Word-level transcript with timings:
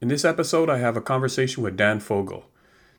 In 0.00 0.06
this 0.06 0.24
episode, 0.24 0.70
I 0.70 0.78
have 0.78 0.96
a 0.96 1.00
conversation 1.00 1.64
with 1.64 1.76
Dan 1.76 1.98
Fogel. 1.98 2.44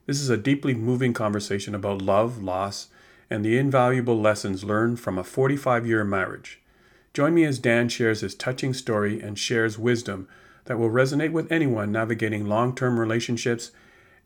This 0.06 0.20
is 0.20 0.30
a 0.30 0.36
deeply 0.36 0.74
moving 0.74 1.14
conversation 1.14 1.74
about 1.74 2.02
love, 2.02 2.44
loss, 2.44 2.90
and 3.30 3.46
the 3.46 3.58
invaluable 3.58 4.20
lessons 4.20 4.66
learned 4.66 5.00
from 5.00 5.18
a 5.18 5.24
45 5.24 5.88
year 5.88 6.04
marriage. 6.04 6.60
Join 7.14 7.34
me 7.34 7.46
as 7.46 7.58
Dan 7.58 7.88
shares 7.88 8.20
his 8.20 8.36
touching 8.36 8.74
story 8.74 9.22
and 9.22 9.40
shares 9.40 9.80
wisdom 9.80 10.28
that 10.66 10.78
will 10.78 10.90
resonate 10.90 11.32
with 11.32 11.50
anyone 11.50 11.90
navigating 11.90 12.48
long 12.48 12.76
term 12.76 13.00
relationships 13.00 13.72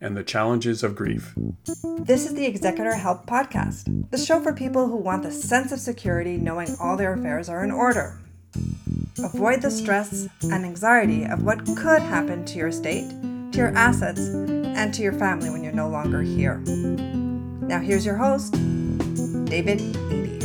and 0.00 0.16
the 0.16 0.24
challenges 0.24 0.82
of 0.82 0.96
grief. 0.96 1.32
This 2.00 2.26
is 2.26 2.34
the 2.34 2.46
Executor 2.46 2.96
Help 2.96 3.24
Podcast, 3.24 4.10
the 4.10 4.18
show 4.18 4.40
for 4.40 4.52
people 4.52 4.88
who 4.88 4.96
want 4.96 5.22
the 5.22 5.30
sense 5.30 5.70
of 5.70 5.78
security 5.78 6.38
knowing 6.38 6.74
all 6.80 6.96
their 6.96 7.12
affairs 7.12 7.48
are 7.48 7.62
in 7.62 7.70
order. 7.70 8.18
Avoid 9.22 9.62
the 9.62 9.70
stress 9.70 10.28
and 10.42 10.64
anxiety 10.64 11.24
of 11.24 11.44
what 11.44 11.64
could 11.76 12.02
happen 12.02 12.44
to 12.46 12.58
your 12.58 12.68
estate, 12.68 13.08
to 13.52 13.58
your 13.58 13.76
assets, 13.76 14.20
and 14.20 14.92
to 14.92 15.02
your 15.02 15.12
family 15.12 15.50
when 15.50 15.62
you're 15.62 15.72
no 15.72 15.88
longer 15.88 16.20
here. 16.20 16.58
Now, 16.58 17.78
here's 17.78 18.04
your 18.04 18.16
host, 18.16 18.54
David 19.44 19.78
Edey. 19.78 20.42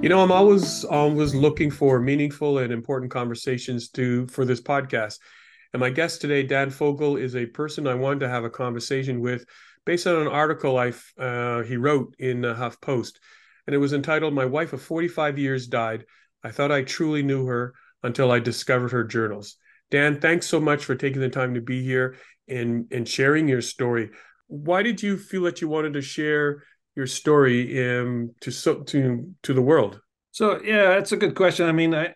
You 0.00 0.08
know, 0.08 0.20
I'm 0.20 0.30
always 0.30 0.84
always 0.84 1.34
looking 1.34 1.72
for 1.72 1.98
meaningful 1.98 2.58
and 2.58 2.72
important 2.72 3.10
conversations 3.10 3.88
to 3.90 4.28
for 4.28 4.44
this 4.44 4.60
podcast. 4.60 5.18
And 5.72 5.80
my 5.80 5.90
guest 5.90 6.20
today, 6.20 6.44
Dan 6.44 6.70
Fogel, 6.70 7.16
is 7.16 7.34
a 7.34 7.46
person 7.46 7.88
I 7.88 7.94
wanted 7.94 8.20
to 8.20 8.28
have 8.28 8.44
a 8.44 8.50
conversation 8.50 9.20
with 9.20 9.44
based 9.84 10.06
on 10.06 10.22
an 10.22 10.28
article 10.28 10.78
I 10.78 10.92
uh, 11.18 11.64
he 11.64 11.76
wrote 11.76 12.14
in 12.20 12.44
uh, 12.44 12.54
HuffPost, 12.54 13.14
and 13.66 13.74
it 13.74 13.78
was 13.78 13.92
entitled 13.92 14.34
"My 14.34 14.44
Wife 14.44 14.72
of 14.72 14.80
45 14.82 15.36
Years 15.36 15.66
Died. 15.66 16.04
I 16.42 16.50
thought 16.50 16.72
I 16.72 16.82
truly 16.82 17.22
knew 17.22 17.46
her 17.46 17.74
until 18.02 18.30
I 18.30 18.38
discovered 18.38 18.92
her 18.92 19.04
journals." 19.04 19.56
Dan, 19.90 20.20
thanks 20.20 20.46
so 20.46 20.60
much 20.60 20.84
for 20.84 20.94
taking 20.94 21.20
the 21.20 21.28
time 21.28 21.54
to 21.54 21.60
be 21.60 21.82
here 21.82 22.16
and 22.48 22.86
and 22.90 23.08
sharing 23.08 23.48
your 23.48 23.60
story. 23.60 24.10
Why 24.48 24.82
did 24.82 25.02
you 25.02 25.16
feel 25.16 25.42
that 25.42 25.60
you 25.60 25.68
wanted 25.68 25.94
to 25.94 26.02
share 26.02 26.62
your 26.94 27.06
story 27.06 27.88
um, 27.88 28.32
to 28.40 28.50
so 28.50 28.82
to 28.82 29.32
to 29.42 29.54
the 29.54 29.62
world? 29.62 30.00
So 30.32 30.60
yeah, 30.62 30.88
that's 30.88 31.12
a 31.12 31.16
good 31.16 31.34
question. 31.34 31.66
I 31.66 31.72
mean, 31.72 31.94
I 31.94 32.14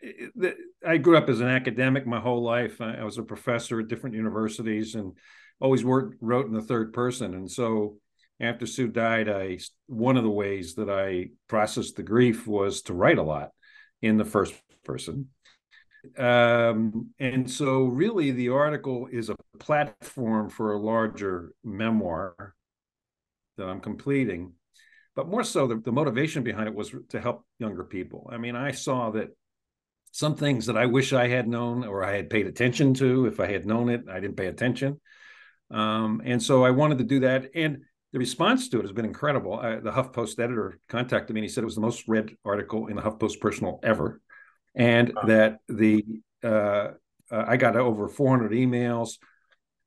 I 0.87 0.97
grew 0.97 1.17
up 1.17 1.29
as 1.29 1.41
an 1.41 1.49
academic 1.49 2.07
my 2.07 2.21
whole 2.21 2.43
life. 2.43 2.81
I, 2.81 3.05
was 3.05 3.19
a 3.19 3.23
professor 3.23 3.81
at 3.81 3.89
different 3.89 4.17
universities 4.17 4.95
and 4.95 5.13
always 5.61 5.85
worked 5.85 6.17
wrote 6.21 6.47
in 6.47 6.53
the 6.53 6.63
third 6.63 6.93
person. 6.93 7.35
And 7.35 7.51
so 7.51 7.97
after 8.41 8.67
Sue 8.67 8.89
died, 8.89 9.29
I 9.29 9.59
one 9.87 10.17
of 10.17 10.25
the 10.25 10.31
ways 10.31 10.75
that 10.75 10.91
I 10.91 11.31
processed 11.49 11.97
the 11.97 12.03
grief 12.03 12.47
was 12.47 12.83
to 12.83 12.95
write 12.95 13.19
a 13.19 13.23
lot 13.23 13.51
in 14.03 14.17
the 14.17 14.25
first 14.25 14.55
person. 14.85 15.29
Um, 16.17 17.11
and 17.19 17.51
so 17.51 17.85
really 17.85 18.31
the 18.31 18.49
article 18.49 19.09
is 19.11 19.29
a 19.29 19.37
platform 19.59 20.49
for 20.49 20.73
a 20.73 20.79
larger 20.79 21.53
memoir 21.63 22.55
that 23.59 23.69
I'm 23.69 23.81
completing 23.81 24.55
but 25.17 25.29
more 25.29 25.45
so 25.45 25.67
the, 25.67 25.77
the 25.77 25.93
motivation 25.93 26.43
behind 26.43 26.69
it 26.69 26.75
was 26.75 26.95
to 27.11 27.21
help 27.21 27.45
younger 27.59 27.85
people. 27.85 28.31
I 28.33 28.39
mean, 28.39 28.57
I 28.57 28.71
saw 28.71 29.11
that 29.11 29.37
some 30.13 30.35
things 30.35 30.67
that 30.67 30.77
I 30.77 30.87
wish 30.87 31.13
I 31.13 31.29
had 31.29 31.49
known 31.49 31.85
or 31.85 32.05
I 32.05 32.17
had 32.17 32.31
paid 32.31 32.47
attention 32.47 32.95
to. 32.95 33.27
If 33.27 33.39
I 33.41 33.47
had 33.47 33.67
known 33.67 33.91
it, 33.91 34.05
I 34.11 34.21
didn't 34.21 34.37
pay 34.37 34.47
attention. 34.47 35.01
Um, 35.71 36.23
and 36.25 36.43
so 36.43 36.65
I 36.65 36.71
wanted 36.71 36.99
to 36.99 37.05
do 37.05 37.21
that. 37.21 37.51
And 37.55 37.83
the 38.13 38.19
response 38.19 38.69
to 38.69 38.79
it 38.79 38.83
has 38.83 38.93
been 38.93 39.05
incredible. 39.05 39.55
I, 39.55 39.77
the 39.77 39.93
HuffPost 39.93 40.39
editor 40.39 40.79
contacted 40.89 41.35
me 41.35 41.41
and 41.41 41.45
he 41.45 41.49
said 41.49 41.63
it 41.63 41.67
was 41.67 41.77
the 41.77 41.81
most 41.81 42.09
read 42.09 42.37
article 42.45 42.89
in 42.89 42.97
the 42.97 43.03
HuffPost 43.03 43.41
Personal 43.41 43.81
ever. 43.83 44.21
And 44.75 45.13
wow. 45.15 45.23
that 45.27 45.59
the 45.69 46.05
uh, 46.43 46.89
uh, 47.31 47.45
I 47.47 47.57
got 47.57 47.77
over 47.77 48.09
400 48.09 48.53
emails 48.53 49.19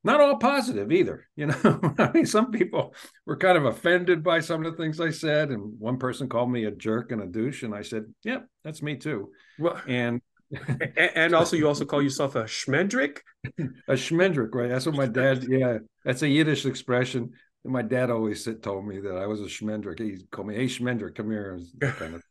not 0.03 0.19
all 0.19 0.37
positive 0.37 0.91
either. 0.91 1.27
You 1.35 1.47
know, 1.47 1.95
I 1.97 2.11
mean, 2.13 2.25
some 2.25 2.51
people 2.51 2.93
were 3.25 3.37
kind 3.37 3.57
of 3.57 3.65
offended 3.65 4.23
by 4.23 4.39
some 4.39 4.63
of 4.63 4.71
the 4.71 4.77
things 4.81 4.99
I 4.99 5.09
said, 5.09 5.49
and 5.49 5.79
one 5.79 5.97
person 5.97 6.29
called 6.29 6.51
me 6.51 6.65
a 6.65 6.71
jerk 6.71 7.11
and 7.11 7.21
a 7.21 7.25
douche, 7.25 7.63
and 7.63 7.73
I 7.73 7.81
said, 7.81 8.05
"Yep, 8.23 8.39
yeah, 8.41 8.45
that's 8.63 8.83
me 8.83 8.97
too." 8.97 9.31
Well, 9.57 9.81
and 9.87 10.21
and 10.95 11.33
also 11.33 11.55
you 11.55 11.67
also 11.67 11.85
call 11.85 12.03
yourself 12.03 12.35
a 12.35 12.43
schmendrick, 12.43 13.19
a 13.57 13.93
schmendrick, 13.93 14.53
right? 14.53 14.69
That's 14.69 14.85
what 14.85 14.95
my 14.95 15.07
dad. 15.07 15.45
Yeah, 15.49 15.79
that's 16.05 16.21
a 16.21 16.27
Yiddish 16.27 16.65
expression. 16.67 17.31
And 17.63 17.73
my 17.73 17.81
dad 17.81 18.09
always 18.09 18.43
said, 18.43 18.61
told 18.61 18.85
me 18.85 18.99
that 18.99 19.15
I 19.15 19.25
was 19.25 19.39
a 19.39 19.45
schmendrick. 19.45 19.99
He 19.99 20.25
called 20.31 20.47
me, 20.47 20.55
"Hey, 20.55 20.65
schmendrick, 20.65 21.15
come 21.15 21.31
here." 21.31 21.59
Kind 21.81 22.15
of. 22.15 22.23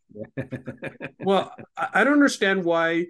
well, 1.21 1.55
I 1.77 2.05
don't 2.05 2.13
understand 2.15 2.65
why. 2.65 3.07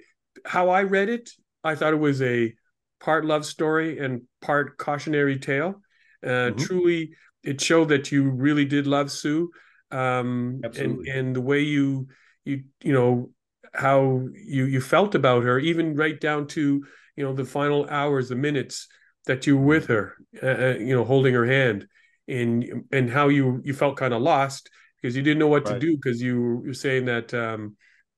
How 0.47 0.71
I 0.71 0.85
read 0.85 1.09
it, 1.09 1.31
I 1.63 1.75
thought 1.75 1.93
it 1.93 1.97
was 1.97 2.23
a 2.23 2.55
part 3.01 3.25
love 3.25 3.45
story 3.45 3.99
and 3.99 4.23
part 4.41 4.79
cautionary 4.79 5.39
tale. 5.39 5.83
Uh, 6.23 6.29
mm-hmm. 6.51 6.59
Truly, 6.59 7.11
it 7.43 7.61
showed 7.61 7.89
that 7.89 8.13
you 8.13 8.31
really 8.31 8.65
did 8.65 8.87
love 8.87 9.11
Sue, 9.11 9.51
um, 9.91 10.61
and 10.77 11.07
and 11.07 11.37
the 11.37 11.41
way 11.41 11.61
you 11.61 12.07
you 12.45 12.65
you 12.83 12.93
know 12.93 13.31
how 13.75 14.27
you 14.35 14.67
you 14.67 14.81
felt 14.81 15.15
about 15.15 15.43
her, 15.43 15.59
even 15.59 15.97
right 15.97 16.21
down 16.21 16.47
to 16.49 16.85
you 17.17 17.25
know 17.25 17.33
the 17.33 17.45
final 17.45 17.87
hours, 17.89 18.29
the 18.29 18.37
minutes 18.37 18.89
that 19.27 19.47
you 19.47 19.57
were 19.57 19.67
with 19.67 19.87
her, 19.87 20.17
uh, 20.43 20.47
uh 20.47 20.77
you 20.79 20.95
know, 20.95 21.05
holding 21.05 21.35
her 21.35 21.47
hand, 21.47 21.87
and 22.33 22.85
and 22.93 23.11
how 23.11 23.29
you 23.29 23.61
you 23.65 23.75
felt 23.75 23.97
kind 23.97 24.15
of 24.15 24.23
lost 24.23 24.71
because 25.01 25.17
you 25.17 25.23
didn't 25.23 25.39
know 25.39 25.49
what 25.49 25.67
right. 25.67 25.75
to 25.75 25.81
do 25.81 25.97
because 25.97 26.21
you 26.21 26.63
were 26.65 26.75
saying 26.75 27.05
that 27.07 27.35
um, 27.35 27.77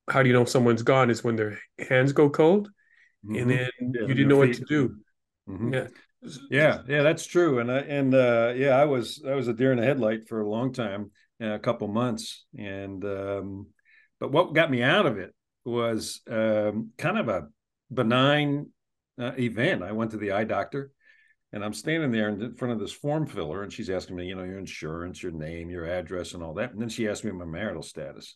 how 0.09 0.21
do 0.21 0.29
you 0.29 0.33
know 0.33 0.45
someone's 0.45 0.83
gone 0.83 1.09
is 1.09 1.23
when 1.23 1.35
their 1.35 1.59
hands 1.89 2.13
go 2.13 2.29
cold 2.29 2.69
mm-hmm. 3.25 3.35
and 3.35 3.51
then 3.51 3.69
yeah, 3.81 4.01
you 4.01 4.13
didn't 4.13 4.27
know 4.27 4.37
what 4.37 4.53
to 4.53 4.65
do. 4.65 4.95
Mm-hmm. 5.49 5.73
Yeah. 5.73 5.87
Yeah, 6.49 6.81
yeah, 6.87 7.03
that's 7.03 7.27
true. 7.27 7.59
And 7.59 7.71
I 7.71 7.79
and 7.79 8.15
uh 8.15 8.53
yeah, 8.55 8.71
I 8.71 8.85
was 8.85 9.23
I 9.27 9.35
was 9.35 9.47
a 9.47 9.53
deer 9.53 9.71
in 9.71 9.79
the 9.79 9.85
headlight 9.85 10.27
for 10.27 10.41
a 10.41 10.49
long 10.49 10.73
time, 10.73 11.11
a 11.39 11.59
couple 11.59 11.87
months. 11.87 12.45
And 12.57 13.05
um 13.05 13.67
but 14.19 14.31
what 14.31 14.55
got 14.55 14.71
me 14.71 14.81
out 14.81 15.05
of 15.05 15.19
it 15.19 15.35
was 15.65 16.21
um 16.27 16.89
kind 16.97 17.19
of 17.19 17.29
a 17.29 17.47
benign 17.91 18.71
uh, 19.19 19.33
event. 19.37 19.83
I 19.83 19.91
went 19.91 20.11
to 20.11 20.17
the 20.17 20.31
eye 20.31 20.45
doctor 20.45 20.89
and 21.53 21.63
I'm 21.63 21.73
standing 21.73 22.11
there 22.11 22.29
in 22.29 22.55
front 22.55 22.73
of 22.73 22.79
this 22.79 22.91
form 22.91 23.25
filler, 23.25 23.63
and 23.63 23.71
she's 23.71 23.89
asking 23.89 24.15
me, 24.15 24.27
you 24.27 24.35
know, 24.35 24.43
your 24.43 24.59
insurance, 24.59 25.23
your 25.23 25.31
name, 25.31 25.69
your 25.69 25.85
address, 25.85 26.33
and 26.33 26.43
all 26.43 26.53
that. 26.55 26.71
And 26.71 26.81
then 26.81 26.89
she 26.89 27.07
asked 27.07 27.23
me 27.23 27.31
my 27.31 27.45
marital 27.45 27.83
status, 27.83 28.35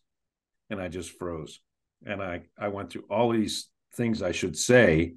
and 0.70 0.82
I 0.82 0.88
just 0.88 1.18
froze. 1.18 1.60
And 2.06 2.22
I 2.22 2.44
I 2.58 2.70
went 2.70 2.92
through 2.92 3.06
all 3.10 3.32
these 3.32 3.70
things 3.96 4.22
I 4.22 4.32
should 4.32 4.58
say. 4.58 5.14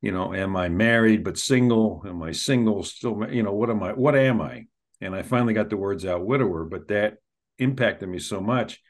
You 0.00 0.12
know, 0.12 0.34
am 0.34 0.56
I 0.56 0.68
married 0.68 1.24
but 1.24 1.38
single? 1.38 2.02
Am 2.06 2.22
I 2.22 2.32
single 2.32 2.82
still? 2.84 3.26
You 3.30 3.42
know, 3.42 3.52
what 3.52 3.70
am 3.70 3.82
I? 3.82 3.92
What 3.92 4.14
am 4.14 4.40
I? 4.40 4.66
And 5.00 5.14
I 5.14 5.22
finally 5.22 5.52
got 5.54 5.68
the 5.68 5.76
words 5.76 6.04
out, 6.04 6.24
widower. 6.24 6.64
But 6.64 6.88
that 6.88 7.16
impacted 7.58 8.08
me 8.08 8.18
so 8.18 8.40
much. 8.40 8.80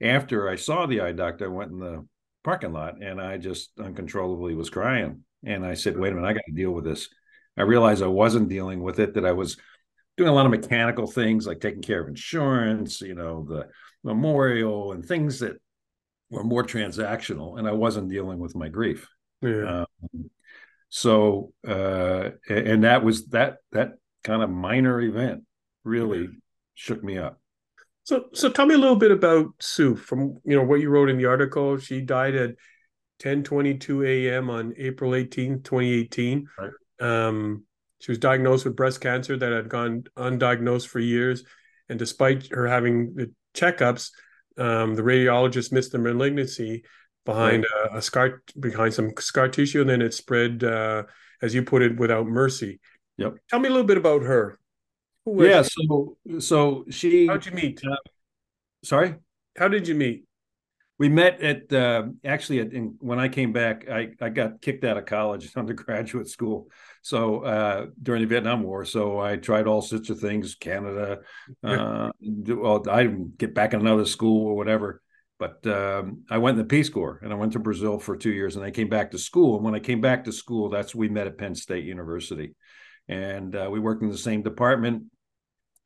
After 0.00 0.48
I 0.48 0.56
saw 0.56 0.86
the 0.86 1.00
eye 1.02 1.12
doctor, 1.12 1.46
I 1.46 1.48
went 1.48 1.72
in 1.72 1.78
the 1.78 2.06
parking 2.42 2.72
lot 2.72 3.02
and 3.02 3.20
I 3.20 3.36
just 3.36 3.70
uncontrollably 3.78 4.54
was 4.54 4.70
crying. 4.70 5.24
And 5.44 5.64
I 5.64 5.74
said, 5.74 5.98
wait 5.98 6.12
a 6.12 6.14
minute, 6.14 6.28
I 6.28 6.32
got 6.32 6.44
to 6.46 6.54
deal 6.54 6.70
with 6.70 6.84
this. 6.84 7.08
I 7.56 7.62
realized 7.62 8.02
I 8.02 8.08
wasn't 8.08 8.48
dealing 8.48 8.82
with 8.82 8.98
it, 9.00 9.14
that 9.14 9.26
I 9.26 9.32
was 9.32 9.56
doing 10.16 10.28
a 10.28 10.32
lot 10.32 10.46
of 10.46 10.50
mechanical 10.50 11.06
things 11.06 11.46
like 11.46 11.60
taking 11.60 11.82
care 11.82 12.00
of 12.00 12.08
insurance, 12.08 13.00
you 13.00 13.14
know, 13.14 13.44
the 13.48 13.68
memorial 14.04 14.92
and 14.92 15.04
things 15.04 15.40
that 15.40 15.56
were 16.30 16.44
more 16.44 16.64
transactional, 16.64 17.58
and 17.58 17.68
I 17.68 17.72
wasn't 17.72 18.08
dealing 18.08 18.38
with 18.38 18.54
my 18.54 18.68
grief. 18.68 19.08
Yeah. 19.42 19.84
Um, 19.84 20.30
so, 20.88 21.52
uh, 21.66 22.30
and 22.48 22.84
that 22.84 23.04
was 23.04 23.26
that 23.28 23.58
that 23.72 23.92
kind 24.24 24.42
of 24.42 24.50
minor 24.50 25.00
event 25.00 25.44
really 25.84 26.28
shook 26.74 27.02
me 27.02 27.18
up. 27.18 27.40
So, 28.04 28.24
so 28.32 28.48
tell 28.50 28.66
me 28.66 28.74
a 28.74 28.78
little 28.78 28.96
bit 28.96 29.12
about 29.12 29.50
Sue. 29.60 29.94
From 29.96 30.38
you 30.44 30.56
know 30.56 30.64
what 30.64 30.80
you 30.80 30.90
wrote 30.90 31.10
in 31.10 31.16
the 31.16 31.26
article, 31.26 31.78
she 31.78 32.00
died 32.00 32.34
at 32.34 32.54
10:22 33.20 34.06
a.m. 34.06 34.50
on 34.50 34.74
April 34.76 35.14
18, 35.14 35.62
2018. 35.62 36.48
Right. 36.58 36.70
Um, 37.00 37.64
she 37.98 38.10
was 38.10 38.18
diagnosed 38.18 38.64
with 38.64 38.76
breast 38.76 39.00
cancer 39.00 39.36
that 39.36 39.52
had 39.52 39.68
gone 39.68 40.04
undiagnosed 40.16 40.88
for 40.88 41.00
years, 41.00 41.44
and 41.88 41.98
despite 41.98 42.48
her 42.52 42.66
having 42.66 43.14
the 43.14 43.32
checkups, 43.54 44.10
um, 44.58 44.94
the 44.94 45.02
radiologist 45.02 45.72
missed 45.72 45.92
the 45.92 45.98
malignancy 45.98 46.84
behind 47.24 47.64
a, 47.64 47.96
a, 47.96 48.02
scar 48.02 48.42
behind 48.58 48.94
some 48.94 49.12
scar 49.18 49.48
tissue, 49.48 49.80
and 49.80 49.90
then 49.90 50.02
it 50.02 50.14
spread, 50.14 50.64
uh, 50.64 51.02
as 51.42 51.54
you 51.54 51.62
put 51.62 51.82
it, 51.82 51.96
without 51.98 52.26
mercy. 52.26 52.80
Yep. 53.18 53.36
Tell 53.48 53.60
me 53.60 53.68
a 53.68 53.72
little 53.72 53.86
bit 53.86 53.98
about 53.98 54.22
her. 54.22 54.58
yeah. 55.26 55.62
She? 55.62 55.86
So, 55.86 56.16
so 56.38 56.84
she. 56.90 57.26
How'd 57.26 57.44
you 57.46 57.52
meet? 57.52 57.80
Uh, 57.84 57.96
sorry. 58.82 59.16
How 59.56 59.68
did 59.68 59.86
you 59.86 59.94
meet? 59.94 60.24
We 61.00 61.08
met 61.08 61.40
at 61.40 61.72
uh, 61.72 62.02
actually 62.26 62.60
at, 62.60 62.74
in, 62.74 62.94
when 63.00 63.18
I 63.18 63.28
came 63.28 63.54
back, 63.54 63.88
I, 63.90 64.10
I 64.20 64.28
got 64.28 64.60
kicked 64.60 64.84
out 64.84 64.98
of 64.98 65.06
college, 65.06 65.50
undergraduate 65.56 66.28
school. 66.28 66.68
So 67.00 67.40
uh, 67.40 67.86
during 68.02 68.20
the 68.20 68.28
Vietnam 68.28 68.62
War, 68.62 68.84
so 68.84 69.18
I 69.18 69.36
tried 69.36 69.66
all 69.66 69.80
sorts 69.80 70.10
of 70.10 70.20
things, 70.20 70.56
Canada. 70.56 71.20
Uh, 71.64 72.10
well, 72.20 72.84
I 72.90 73.04
didn't 73.04 73.38
get 73.38 73.54
back 73.54 73.72
in 73.72 73.80
another 73.80 74.04
school 74.04 74.46
or 74.46 74.54
whatever. 74.54 75.00
but 75.38 75.66
um, 75.66 76.24
I 76.28 76.36
went 76.36 76.58
in 76.58 76.64
the 76.64 76.68
Peace 76.68 76.90
Corps 76.90 77.18
and 77.22 77.32
I 77.32 77.36
went 77.36 77.54
to 77.54 77.60
Brazil 77.60 77.98
for 77.98 78.14
two 78.14 78.32
years 78.32 78.56
and 78.56 78.64
I 78.64 78.70
came 78.70 78.90
back 78.90 79.12
to 79.12 79.18
school. 79.18 79.56
And 79.56 79.64
when 79.64 79.74
I 79.74 79.80
came 79.80 80.02
back 80.02 80.24
to 80.24 80.32
school, 80.32 80.68
that's 80.68 80.94
we 80.94 81.08
met 81.08 81.26
at 81.26 81.38
Penn 81.38 81.54
State 81.54 81.86
University. 81.86 82.54
And 83.08 83.56
uh, 83.56 83.70
we 83.72 83.80
worked 83.80 84.02
in 84.02 84.10
the 84.10 84.18
same 84.18 84.42
department. 84.42 85.04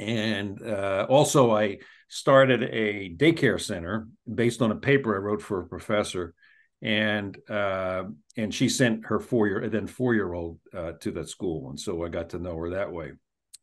And 0.05 0.63
uh, 0.63 1.07
also, 1.09 1.57
I 1.57 1.79
started 2.09 2.63
a 2.63 3.15
daycare 3.17 3.61
center 3.61 4.09
based 4.33 4.63
on 4.63 4.71
a 4.71 4.77
paper 4.77 5.15
I 5.15 5.19
wrote 5.19 5.43
for 5.43 5.61
a 5.61 5.67
professor. 5.67 6.35
And 6.83 7.37
uh, 7.49 8.05
and 8.37 8.55
she 8.55 8.69
sent 8.69 9.07
her 9.07 9.19
four 9.19 9.49
year 9.49 9.67
then 9.71 9.87
four 9.87 10.15
year 10.15 10.35
old 10.35 10.59
uh, 10.77 10.93
to 11.01 11.13
that 11.13 11.31
school, 11.31 11.71
and 11.71 11.81
so 11.81 12.05
I 12.05 12.09
got 12.11 12.31
to 12.31 12.39
know 12.39 12.57
her 12.59 12.71
that 12.71 12.93
way. 12.93 13.13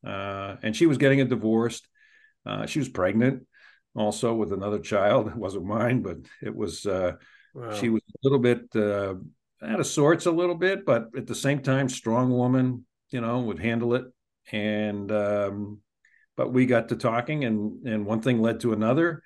Uh, 0.03 0.55
and 0.63 0.75
she 0.75 0.87
was 0.87 0.97
getting 0.97 1.21
a 1.21 1.25
divorced. 1.25 1.87
Uh, 2.47 2.65
she 2.65 2.79
was 2.79 2.89
pregnant, 2.89 3.45
also 3.95 4.33
with 4.33 4.51
another 4.51 4.79
child. 4.79 5.27
It 5.31 5.35
wasn't 5.35 5.65
mine, 5.65 6.01
but 6.01 6.17
it 6.41 6.55
was. 6.55 6.85
Uh, 6.87 7.13
wow. 7.53 7.73
She 7.73 7.89
was 7.89 8.01
a 8.01 8.27
little 8.27 8.39
bit 8.39 8.63
uh, 8.75 9.13
out 9.61 9.79
of 9.79 9.85
sorts, 9.85 10.25
a 10.25 10.31
little 10.31 10.55
bit, 10.55 10.83
but 10.83 11.09
at 11.15 11.27
the 11.27 11.35
same 11.35 11.61
time, 11.61 11.89
strong 11.89 12.31
woman. 12.31 12.85
You 13.11 13.21
know, 13.21 13.41
would 13.41 13.59
handle 13.59 13.93
it. 13.93 14.05
And 14.51 15.11
um, 15.11 15.81
but 16.37 16.51
we 16.51 16.65
got 16.65 16.89
to 16.89 16.95
talking, 16.95 17.43
and 17.45 17.85
and 17.85 18.05
one 18.05 18.21
thing 18.21 18.41
led 18.41 18.59
to 18.61 18.73
another, 18.73 19.21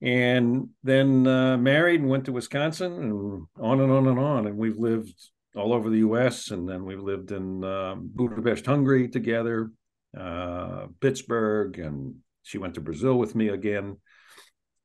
and 0.00 0.68
then 0.82 1.26
uh, 1.26 1.56
married 1.56 2.00
and 2.00 2.08
went 2.08 2.26
to 2.26 2.32
Wisconsin, 2.32 2.92
and 2.92 3.46
on 3.60 3.80
and 3.80 3.92
on 3.92 4.08
and 4.08 4.18
on. 4.18 4.46
And 4.46 4.56
we've 4.56 4.78
lived 4.78 5.14
all 5.54 5.72
over 5.72 5.90
the 5.90 5.98
U.S. 5.98 6.50
and 6.50 6.68
then 6.68 6.84
we've 6.84 7.02
lived 7.02 7.30
in 7.30 7.62
um, 7.64 8.10
Budapest, 8.14 8.66
Hungary 8.66 9.08
together, 9.08 9.70
uh, 10.18 10.86
Pittsburgh, 11.00 11.78
and 11.78 12.16
she 12.42 12.58
went 12.58 12.74
to 12.74 12.80
Brazil 12.80 13.18
with 13.18 13.34
me 13.34 13.48
again, 13.48 13.98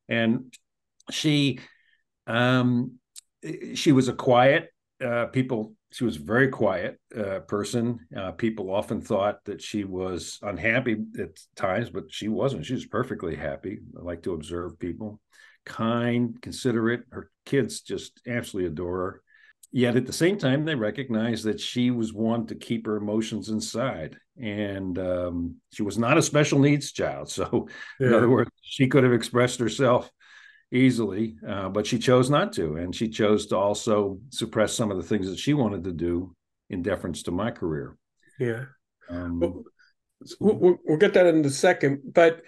and 0.10 0.54
she 1.10 1.60
um, 2.28 3.00
she 3.74 3.92
was 3.92 4.08
a 4.08 4.14
quiet 4.14 4.70
uh, 5.04 5.28
people. 5.28 5.74
She 5.98 6.04
was 6.04 6.18
a 6.18 6.22
very 6.22 6.50
quiet 6.50 7.00
uh, 7.18 7.40
person. 7.40 8.06
Uh, 8.16 8.32
people 8.32 8.70
often 8.70 9.02
thought 9.02 9.44
that 9.46 9.64
she 9.64 9.84
was 9.84 10.38
unhappy 10.44 10.98
at 11.18 11.40
times, 11.56 11.90
but 11.90 12.04
she 12.10 12.28
wasn't. 12.28 12.68
She 12.68 12.76
was 12.76 12.86
perfectly 12.86 13.36
happy. 13.36 13.80
I 13.98 14.04
like 14.04 14.22
to 14.24 14.34
observe 14.34 14.78
people, 14.78 15.20
kind, 15.66 16.40
considerate. 16.40 17.02
Her 17.10 17.32
kids 17.48 17.82
just 17.82 18.22
absolutely 18.28 18.68
adore 18.68 18.98
her 18.98 19.22
yet 19.72 19.96
at 19.96 20.06
the 20.06 20.14
same 20.14 20.38
time 20.38 20.64
they 20.64 20.76
recognized 20.76 21.44
that 21.44 21.60
she 21.60 21.92
was 21.92 22.14
one 22.14 22.48
to 22.48 22.56
keep 22.56 22.86
her 22.86 22.96
emotions 22.96 23.50
inside 23.50 24.18
and 24.42 24.98
um, 24.98 25.56
she 25.74 25.84
was 25.84 25.98
not 25.98 26.18
a 26.18 26.22
special 26.22 26.58
needs 26.58 26.92
child 26.94 27.30
so 27.30 27.68
yeah. 28.00 28.08
in 28.08 28.14
other 28.14 28.30
words 28.30 28.50
she 28.62 28.88
could 28.88 29.04
have 29.04 29.14
expressed 29.14 29.60
herself 29.60 30.10
easily 30.72 31.36
uh, 31.48 31.69
but 31.69 31.88
she 31.88 31.98
chose 31.98 32.30
not 32.30 32.52
to 32.52 32.75
and 32.75 32.94
she 32.94 33.08
chose 33.08 33.46
to 33.48 33.56
also 33.56 34.19
suppress 34.30 34.74
some 34.74 34.92
of 34.92 34.98
the 34.98 35.04
things 35.04 35.30
that 35.30 35.40
she 35.40 35.54
wanted 35.54 35.84
to 35.84 35.92
do 35.92 36.34
in 36.69 36.81
deference 36.81 37.24
to 37.24 37.31
my 37.31 37.50
career. 37.50 37.96
Yeah. 38.38 38.66
Um, 39.10 39.40
well, 39.40 39.64
we'll, 40.40 40.78
we'll 40.86 40.98
get 40.98 41.14
that 41.14 41.25
in 41.25 41.46
a 41.46 41.50
second 41.50 42.02
but 42.14 42.42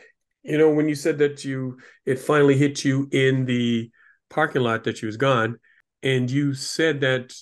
you 0.43 0.57
know 0.57 0.69
when 0.69 0.89
you 0.89 0.95
said 0.95 1.17
that 1.19 1.45
you 1.45 1.77
it 2.05 2.19
finally 2.19 2.57
hit 2.57 2.83
you 2.83 3.07
in 3.11 3.45
the 3.45 3.89
parking 4.29 4.61
lot 4.61 4.83
that 4.83 4.97
she 4.97 5.05
was 5.05 5.17
gone 5.17 5.57
and 6.03 6.29
you 6.29 6.53
said 6.53 7.01
that 7.01 7.33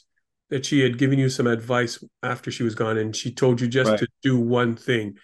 that 0.50 0.66
she 0.66 0.80
had 0.80 0.98
given 0.98 1.20
you 1.20 1.30
some 1.30 1.48
advice 1.48 2.04
after 2.24 2.52
she 2.52 2.64
was 2.64 2.76
gone 2.76 2.98
and 2.98 3.16
she 3.16 3.32
told 3.32 3.60
you 3.60 3.68
just 3.68 3.90
right. 3.92 4.00
to 4.00 4.08
do 4.24 4.40
one 4.40 4.76
thing. 4.76 5.16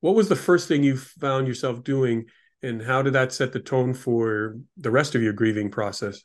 What 0.00 0.14
was 0.14 0.28
the 0.28 0.36
first 0.36 0.68
thing 0.68 0.82
you 0.82 0.96
found 0.96 1.48
yourself 1.48 1.82
doing 1.82 2.26
and 2.62 2.82
how 2.82 3.02
did 3.02 3.12
that 3.12 3.32
set 3.32 3.52
the 3.52 3.60
tone 3.60 3.94
for 3.94 4.56
the 4.76 4.90
rest 4.90 5.14
of 5.14 5.22
your 5.22 5.32
grieving 5.32 5.70
process 5.70 6.22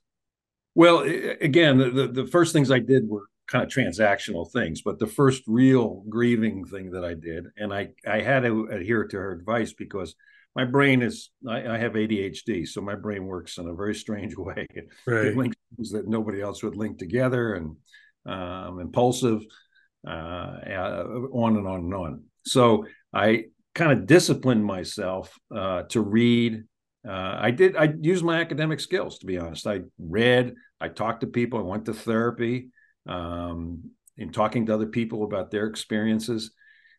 well 0.76 1.00
again 1.00 1.78
the, 1.78 2.10
the 2.12 2.28
first 2.28 2.54
things 2.54 2.72
i 2.72 2.80
did 2.80 3.08
were 3.08 3.26
kind 3.48 3.64
of 3.64 3.70
transactional 3.70 4.50
things 4.52 4.82
but 4.82 5.00
the 5.00 5.08
first 5.08 5.44
real 5.48 6.04
grieving 6.10 6.64
thing 6.66 6.92
that 6.92 7.04
i 7.04 7.14
did 7.14 7.46
and 7.58 7.74
i 7.74 7.90
i 8.08 8.22
had 8.22 8.44
to 8.44 8.68
adhere 8.72 9.06
to 9.06 9.18
her 9.18 9.32
advice 9.32 9.74
because 9.74 10.16
my 10.56 10.66
brain 10.66 11.02
is 11.02 11.30
I, 11.48 11.66
I, 11.66 11.78
have 11.78 11.94
ADHD, 11.94 12.68
so 12.68 12.82
my 12.82 12.96
brain 12.96 13.26
works 13.26 13.58
in 13.58 13.68
a 13.68 13.74
very 13.74 13.96
strange 13.96 14.36
way. 14.38 14.68
Right. 15.06 15.28
It 15.28 15.38
links 15.38 15.56
things 15.76 15.92
that 15.92 16.08
nobody 16.08 16.42
else 16.42 16.62
would 16.64 16.76
link 16.76 16.98
together, 16.98 17.54
and 17.54 17.76
um, 18.26 18.80
impulsive, 18.80 19.42
uh, 20.06 20.10
uh, 20.10 21.06
on 21.32 21.58
and 21.58 21.68
on 21.68 21.80
and 21.80 21.94
on. 21.94 22.24
So 22.46 22.86
I 23.14 23.46
kind 23.74 23.92
of 23.92 24.06
disciplined 24.06 24.66
myself 24.66 25.38
uh, 25.56 25.84
to 25.84 26.02
read. 26.02 26.64
Uh, 27.08 27.38
I 27.40 27.52
did. 27.52 27.76
I 27.76 27.94
used 28.00 28.24
my 28.24 28.40
academic 28.40 28.80
skills, 28.80 29.20
to 29.20 29.26
be 29.26 29.38
honest. 29.38 29.66
I 29.68 29.82
read. 29.98 30.54
I 30.80 30.88
talked 30.88 31.22
to 31.22 31.28
people. 31.28 31.60
I 31.60 31.64
went 31.64 31.86
to 31.86 31.94
therapy. 31.94 32.70
Um, 33.08 33.92
in 34.18 34.32
talking 34.32 34.68
to 34.68 34.74
other 34.74 34.86
people 34.86 35.24
about 35.24 35.50
their 35.50 35.66
experiences 35.66 36.52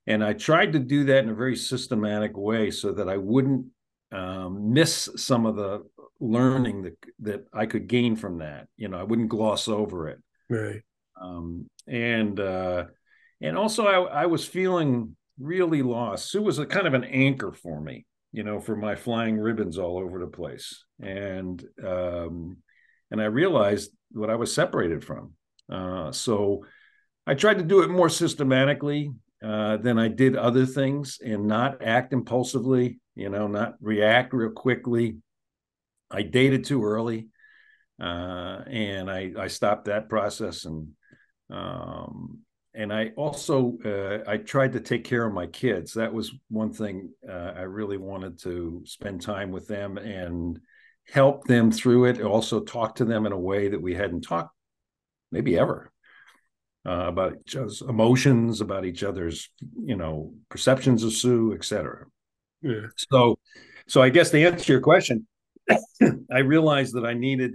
and 0.07 0.25
I 0.25 0.33
tried 0.33 0.73
to 0.73 0.79
do 0.79 1.05
that 1.05 1.23
in 1.23 1.31
a 1.31 1.35
very 1.35 1.57
systematic 1.57 2.37
way 2.37 2.71
so 2.71 2.93
that 2.93 3.09
I 3.09 3.17
wouldn't 3.17 3.67
um, 4.11 4.73
miss 4.73 5.09
some 5.17 5.47
of 5.47 5.57
the 5.57 5.85
learning 6.21 6.83
that 6.83 6.97
that 7.21 7.47
I 7.53 7.67
could 7.67 7.87
gain 7.87 8.17
from 8.17 8.39
that. 8.39 8.67
You 8.77 8.89
know, 8.89 8.99
I 8.99 9.05
wouldn't 9.05 9.29
gloss 9.29 9.69
over 9.69 10.09
it. 10.09 10.19
Right. 10.51 10.83
Um, 11.21 11.69
and 11.87 12.39
uh, 12.39 12.85
and 13.41 13.57
also, 13.57 13.87
I, 13.87 14.23
I 14.23 14.27
was 14.27 14.45
feeling 14.45 15.17
really 15.39 15.83
lost. 15.83 16.31
Sue 16.31 16.43
was 16.43 16.59
a 16.59 16.67
kind 16.67 16.87
of 16.87 16.95
an 16.95 17.05
anchor 17.05 17.53
for 17.53 17.81
me, 17.81 18.07
you 18.33 18.43
know, 18.43 18.61
for 18.61 18.77
my 18.77 18.95
flying 18.95 19.39
ribbons 19.39 19.79
all 19.79 19.99
over 19.99 20.19
the 20.19 20.27
place, 20.27 20.85
and 21.01 21.63
um, 21.85 22.59
and 23.11 23.21
I 23.21 23.27
realized 23.27 23.91
what 24.11 24.31
I 24.31 24.37
was 24.37 24.55
separated 24.55 25.05
from. 25.05 25.33
Uh, 25.71 26.13
so 26.13 26.65
I 27.27 27.35
tried 27.35 27.59
to 27.59 27.65
do 27.65 27.83
it 27.83 27.91
more 27.91 28.09
systematically 28.09 29.13
uh, 29.43 29.77
then 29.79 29.99
I 29.99 30.09
did 30.09 30.37
other 30.37 30.67
things 30.67 31.19
and 31.25 31.47
not 31.47 31.83
act 31.83 32.13
impulsively, 32.13 33.01
you 33.17 33.29
know, 33.29 33.49
not 33.49 33.75
react 33.81 34.33
real 34.33 34.51
quickly. 34.51 35.17
I 36.11 36.23
dated 36.23 36.65
too 36.65 36.85
early, 36.85 37.29
uh, 38.01 38.61
and 38.67 39.11
I 39.11 39.33
I 39.37 39.49
stopped 39.49 39.87
that 39.87 40.09
process 40.09 40.65
and 40.65 40.89
um, 41.51 42.41
and 42.75 42.93
I 42.93 43.13
also 43.17 43.77
uh, 43.85 44.31
I 44.31 44.39
tried 44.39 44.73
to 44.73 44.81
take 44.81 45.05
care 45.05 45.27
of 45.27 45.35
my 45.35 45.47
kids. 45.47 45.95
That 45.95 46.13
was 46.13 46.33
one 46.49 46.73
thing 46.73 47.11
uh, 47.29 47.53
I 47.57 47.63
really 47.63 47.99
wanted 47.99 48.39
to 48.41 48.83
spend 48.85 49.21
time 49.21 49.51
with 49.51 49.69
them 49.69 49.99
and 49.99 50.59
help 51.11 51.45
them 51.45 51.71
through 51.71 52.07
it. 52.07 52.23
Also 52.23 52.61
talk 52.61 52.97
to 52.97 53.05
them 53.05 53.27
in 53.27 53.33
a 53.33 53.39
way 53.39 53.69
that 53.69 53.83
we 53.83 53.95
hadn't 53.95 54.23
talked 54.23 54.55
maybe 55.31 55.59
ever 55.59 55.91
uh, 56.87 57.07
about 57.09 57.37
each 57.47 57.57
other's 57.57 57.83
emotions, 57.83 58.61
about 58.61 58.85
each 58.85 59.03
other's, 59.03 59.51
you 59.85 59.97
know, 59.97 60.35
perceptions 60.49 61.05
of 61.05 61.13
Sue, 61.13 61.55
etc. 61.55 62.07
Yeah. 62.61 62.87
So, 63.11 63.39
so 63.87 64.03
I 64.03 64.09
guess 64.09 64.31
to 64.31 64.43
answer 64.43 64.73
your 64.73 64.81
question, 64.81 65.27
I 66.33 66.39
realized 66.39 66.95
that 66.95 67.05
I 67.05 67.15
needed 67.15 67.55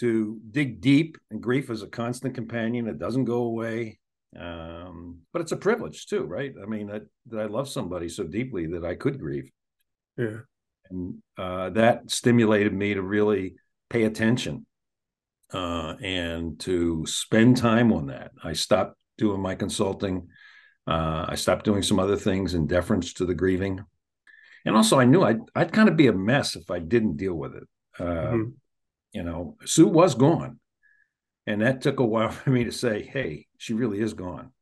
to 0.00 0.38
dig 0.50 0.80
deep, 0.80 1.16
and 1.30 1.42
grief 1.42 1.70
is 1.70 1.82
a 1.82 1.86
constant 1.86 2.34
companion. 2.34 2.86
It 2.86 2.98
doesn't 2.98 3.24
go 3.24 3.42
away, 3.42 3.98
um, 4.38 5.18
but 5.32 5.42
it's 5.42 5.52
a 5.52 5.56
privilege 5.56 6.06
too, 6.06 6.24
right? 6.24 6.52
I 6.62 6.66
mean, 6.66 6.88
that, 6.88 7.02
that 7.30 7.40
I 7.40 7.46
love 7.46 7.68
somebody 7.68 8.08
so 8.08 8.24
deeply 8.24 8.66
that 8.68 8.84
I 8.84 8.94
could 8.94 9.18
grieve. 9.18 9.50
Yeah, 10.16 10.38
and 10.90 11.22
uh, 11.36 11.70
that 11.70 12.10
stimulated 12.10 12.72
me 12.72 12.94
to 12.94 13.02
really 13.02 13.54
pay 13.90 14.04
attention 14.04 14.66
uh, 15.52 15.94
and 16.02 16.58
to 16.60 17.06
spend 17.06 17.56
time 17.56 17.92
on 17.92 18.06
that. 18.06 18.32
I 18.42 18.52
stopped 18.52 18.96
doing 19.18 19.40
my 19.40 19.54
consulting. 19.54 20.28
Uh, 20.86 21.26
I 21.28 21.34
stopped 21.34 21.64
doing 21.64 21.82
some 21.82 21.98
other 21.98 22.16
things 22.16 22.54
in 22.54 22.66
deference 22.66 23.12
to 23.14 23.26
the 23.26 23.34
grieving. 23.34 23.80
And 24.64 24.76
also, 24.76 24.98
I 24.98 25.04
knew 25.04 25.22
I'd, 25.22 25.40
I'd 25.54 25.72
kind 25.72 25.88
of 25.88 25.96
be 25.96 26.08
a 26.08 26.12
mess 26.12 26.56
if 26.56 26.70
I 26.70 26.80
didn't 26.80 27.16
deal 27.16 27.34
with 27.34 27.54
it. 27.54 27.64
Uh, 27.98 28.04
mm-hmm. 28.04 28.50
You 29.12 29.22
know, 29.22 29.56
Sue 29.64 29.86
was 29.86 30.14
gone. 30.14 30.58
And 31.46 31.62
that 31.62 31.80
took 31.80 32.00
a 32.00 32.04
while 32.04 32.30
for 32.32 32.50
me 32.50 32.64
to 32.64 32.72
say, 32.72 33.02
hey, 33.02 33.45
she 33.58 33.74
really 33.74 34.00
is 34.00 34.14
gone. 34.14 34.52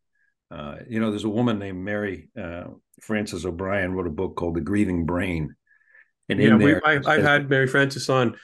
Uh, 0.51 0.77
you 0.89 1.01
know, 1.01 1.11
there's 1.11 1.25
a 1.25 1.29
woman 1.29 1.59
named 1.59 1.83
Mary 1.83 2.29
uh, 2.41 2.65
Frances 3.01 3.45
O'Brien 3.45 3.93
wrote 3.93 4.07
a 4.07 4.11
book 4.11 4.37
called 4.37 4.55
The 4.55 4.61
Grieving 4.61 5.05
Brain. 5.05 5.55
And 6.29 6.41
yeah, 6.41 6.49
in 6.49 6.59
there, 6.59 6.81
we, 6.85 7.07
I, 7.07 7.15
have 7.15 7.23
had 7.23 7.51
Mary 7.51 7.67
Frances 7.67 8.09
on 8.09 8.37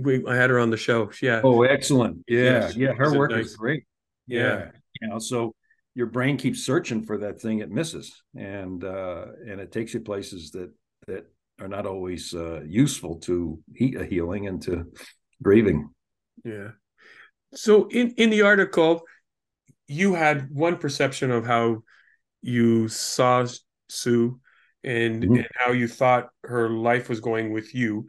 we, 0.00 0.24
I 0.26 0.36
had 0.36 0.50
her 0.50 0.58
on 0.58 0.70
the 0.70 0.76
show. 0.76 1.10
Yeah. 1.20 1.40
Oh, 1.42 1.62
excellent. 1.62 2.24
Yeah. 2.28 2.70
Yeah. 2.74 2.92
Her 2.92 3.16
work 3.16 3.30
nice, 3.30 3.46
is 3.46 3.56
great. 3.56 3.84
Yeah. 4.26 4.40
yeah. 4.40 4.70
You 5.00 5.08
know, 5.08 5.18
so 5.18 5.54
your 5.94 6.06
brain 6.06 6.36
keeps 6.36 6.64
searching 6.64 7.04
for 7.04 7.18
that 7.18 7.40
thing 7.40 7.58
it 7.58 7.70
misses. 7.70 8.22
And, 8.36 8.84
uh, 8.84 9.26
and 9.48 9.60
it 9.60 9.72
takes 9.72 9.94
you 9.94 10.00
places 10.00 10.50
that, 10.52 10.70
that 11.06 11.26
are 11.60 11.68
not 11.68 11.86
always, 11.86 12.34
uh, 12.34 12.62
useful 12.66 13.16
to 13.20 13.60
he- 13.74 13.96
healing 14.08 14.46
and 14.46 14.62
to 14.62 14.92
grieving. 15.42 15.90
Yeah. 16.44 16.68
So 17.54 17.88
in, 17.88 18.10
in 18.12 18.30
the 18.30 18.42
article, 18.42 19.02
you 19.86 20.14
had 20.14 20.50
one 20.50 20.76
perception 20.76 21.30
of 21.30 21.46
how 21.46 21.82
you 22.42 22.88
saw 22.88 23.46
Sue 23.88 24.40
and, 24.82 25.22
mm-hmm. 25.22 25.34
and 25.36 25.48
how 25.54 25.72
you 25.72 25.88
thought 25.88 26.28
her 26.42 26.70
life 26.70 27.08
was 27.08 27.20
going 27.20 27.52
with 27.52 27.74
you 27.74 28.06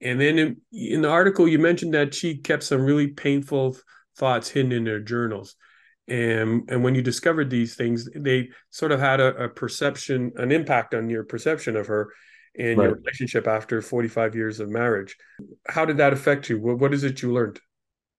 And 0.00 0.20
then 0.20 0.38
in, 0.38 0.56
in 0.72 1.02
the 1.02 1.08
article, 1.08 1.48
you 1.48 1.58
mentioned 1.58 1.94
that 1.94 2.14
she 2.14 2.36
kept 2.38 2.62
some 2.62 2.82
really 2.82 3.08
painful 3.08 3.76
thoughts 4.16 4.48
hidden 4.48 4.72
in 4.72 4.86
her 4.86 5.00
journals. 5.00 5.56
And, 6.06 6.68
and 6.70 6.82
when 6.84 6.94
you 6.94 7.02
discovered 7.02 7.50
these 7.50 7.74
things, 7.74 8.08
they 8.14 8.50
sort 8.70 8.92
of 8.92 9.00
had 9.00 9.20
a, 9.20 9.44
a 9.44 9.48
perception, 9.48 10.32
an 10.36 10.52
impact 10.52 10.94
on 10.94 11.10
your 11.10 11.24
perception 11.24 11.76
of 11.76 11.88
her 11.88 12.12
and 12.58 12.78
right. 12.78 12.84
your 12.84 12.94
relationship 12.94 13.46
after 13.46 13.82
45 13.82 14.34
years 14.34 14.60
of 14.60 14.68
marriage. 14.70 15.16
How 15.66 15.84
did 15.84 15.98
that 15.98 16.12
affect 16.12 16.48
you? 16.48 16.60
What, 16.60 16.78
what 16.78 16.94
is 16.94 17.04
it 17.04 17.20
you 17.20 17.32
learned? 17.32 17.60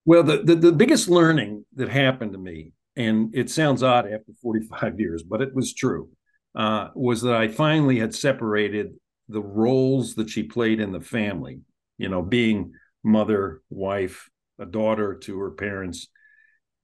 Well, 0.04 0.22
the, 0.22 0.42
the, 0.42 0.54
the 0.54 0.72
biggest 0.72 1.08
learning 1.08 1.64
that 1.76 1.88
happened 1.88 2.32
to 2.32 2.38
me, 2.38 2.72
and 3.00 3.34
it 3.34 3.48
sounds 3.48 3.82
odd 3.82 4.04
after 4.06 4.32
45 4.42 5.00
years, 5.00 5.22
but 5.22 5.40
it 5.40 5.54
was 5.54 5.72
true, 5.72 6.10
uh, 6.54 6.88
was 6.94 7.22
that 7.22 7.34
I 7.34 7.48
finally 7.48 7.98
had 7.98 8.14
separated 8.14 8.92
the 9.28 9.40
roles 9.40 10.14
that 10.16 10.28
she 10.28 10.42
played 10.42 10.80
in 10.80 10.92
the 10.92 11.00
family, 11.00 11.60
you 11.96 12.08
know, 12.08 12.20
being 12.20 12.72
mother, 13.02 13.62
wife, 13.70 14.28
a 14.58 14.66
daughter 14.66 15.14
to 15.14 15.38
her 15.38 15.50
parents, 15.50 16.08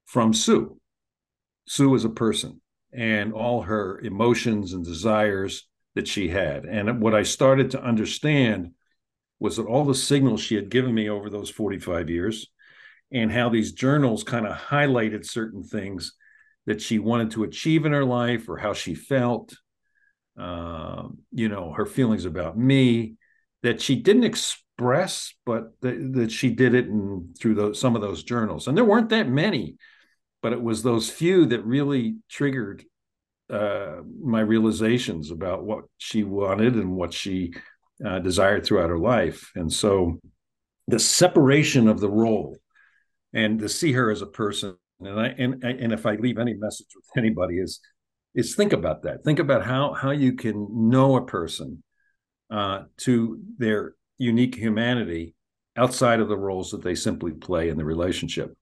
from 0.05 0.33
Sue. 0.33 0.79
Sue 1.67 1.93
is 1.93 2.05
a 2.05 2.09
person 2.09 2.61
and 2.91 3.33
all 3.33 3.61
her 3.61 3.99
emotions 3.99 4.73
and 4.73 4.83
desires 4.83 5.67
that 5.93 6.07
she 6.07 6.29
had. 6.29 6.65
And 6.65 6.99
what 7.01 7.13
I 7.13 7.23
started 7.23 7.71
to 7.71 7.83
understand 7.83 8.71
was 9.39 9.57
that 9.57 9.65
all 9.65 9.85
the 9.85 9.93
signals 9.93 10.41
she 10.41 10.55
had 10.55 10.69
given 10.69 10.95
me 10.95 11.09
over 11.09 11.29
those 11.29 11.49
45 11.49 12.09
years 12.09 12.47
and 13.11 13.31
how 13.31 13.49
these 13.49 13.71
journals 13.71 14.23
kind 14.23 14.45
of 14.45 14.57
highlighted 14.57 15.25
certain 15.25 15.63
things 15.63 16.13
that 16.65 16.81
she 16.81 16.99
wanted 16.99 17.31
to 17.31 17.43
achieve 17.43 17.85
in 17.85 17.93
her 17.93 18.05
life 18.05 18.49
or 18.49 18.57
how 18.57 18.73
she 18.73 18.93
felt 18.93 19.55
um, 20.37 21.19
you 21.31 21.49
know, 21.49 21.73
her 21.73 21.85
feelings 21.85 22.25
about 22.25 22.57
me 22.57 23.15
that 23.63 23.81
she 23.81 23.95
didn't 23.95 24.23
express, 24.23 25.33
but 25.45 25.79
th- 25.81 26.11
that 26.11 26.31
she 26.31 26.51
did 26.51 26.75
it 26.75 26.85
in, 26.85 27.33
through 27.39 27.55
those, 27.55 27.79
some 27.79 27.95
of 27.95 28.01
those 28.01 28.23
journals. 28.23 28.67
And 28.67 28.77
there 28.77 28.85
weren't 28.85 29.09
that 29.09 29.27
many, 29.27 29.77
but 30.43 30.53
it 30.53 30.61
was 30.61 30.83
those 30.83 31.09
few 31.09 31.47
that 31.47 31.65
really 31.65 32.17
triggered 32.29 32.85
uh, 33.49 33.97
my 34.21 34.41
realizations 34.41 35.31
about 35.31 35.63
what 35.63 35.85
she 35.97 36.23
wanted 36.23 36.75
and 36.75 36.95
what 36.95 37.13
she 37.13 37.53
uh, 38.05 38.19
desired 38.19 38.63
throughout 38.63 38.89
her 38.89 38.99
life. 38.99 39.51
And 39.55 39.73
so 39.73 40.19
the 40.87 40.99
separation 40.99 41.87
of 41.87 41.99
the 41.99 42.09
role 42.09 42.57
and 43.33 43.59
to 43.59 43.69
see 43.69 43.91
her 43.93 44.09
as 44.09 44.21
a 44.21 44.27
person 44.27 44.75
and 44.99 45.19
I 45.19 45.27
and 45.37 45.63
and 45.63 45.93
if 45.93 46.05
I 46.05 46.15
leave 46.15 46.37
any 46.37 46.53
message 46.53 46.87
with 46.95 47.05
anybody 47.17 47.59
is 47.59 47.79
is 48.33 48.55
think 48.55 48.73
about 48.73 49.03
that. 49.03 49.23
Think 49.23 49.39
about 49.39 49.65
how 49.65 49.93
how 49.93 50.11
you 50.11 50.33
can 50.33 50.89
know 50.89 51.15
a 51.15 51.25
person 51.25 51.83
uh, 52.49 52.83
to 52.97 53.39
their 53.57 53.93
unique 54.17 54.55
humanity 54.55 55.35
outside 55.75 56.19
of 56.19 56.27
the 56.27 56.37
roles 56.37 56.71
that 56.71 56.83
they 56.83 56.95
simply 56.95 57.31
play 57.31 57.69
in 57.69 57.77
the 57.77 57.85
relationship. 57.85 58.55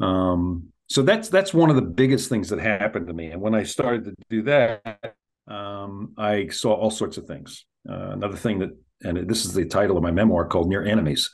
Um, 0.00 0.72
so 0.88 1.02
that's 1.02 1.28
that's 1.28 1.54
one 1.54 1.70
of 1.70 1.76
the 1.76 1.82
biggest 1.82 2.28
things 2.28 2.48
that 2.48 2.58
happened 2.58 3.06
to 3.06 3.12
me. 3.12 3.30
And 3.30 3.40
when 3.40 3.54
I 3.54 3.62
started 3.62 4.04
to 4.04 4.14
do 4.28 4.42
that, 4.42 5.14
um, 5.46 6.14
I 6.18 6.48
saw 6.48 6.72
all 6.72 6.90
sorts 6.90 7.16
of 7.16 7.26
things. 7.26 7.64
Uh, 7.88 8.10
another 8.10 8.36
thing 8.36 8.58
that, 8.58 8.70
and 9.02 9.28
this 9.28 9.44
is 9.44 9.54
the 9.54 9.64
title 9.64 9.96
of 9.96 10.02
my 10.02 10.10
memoir 10.10 10.46
called 10.46 10.68
Near 10.68 10.84
Enemies. 10.84 11.30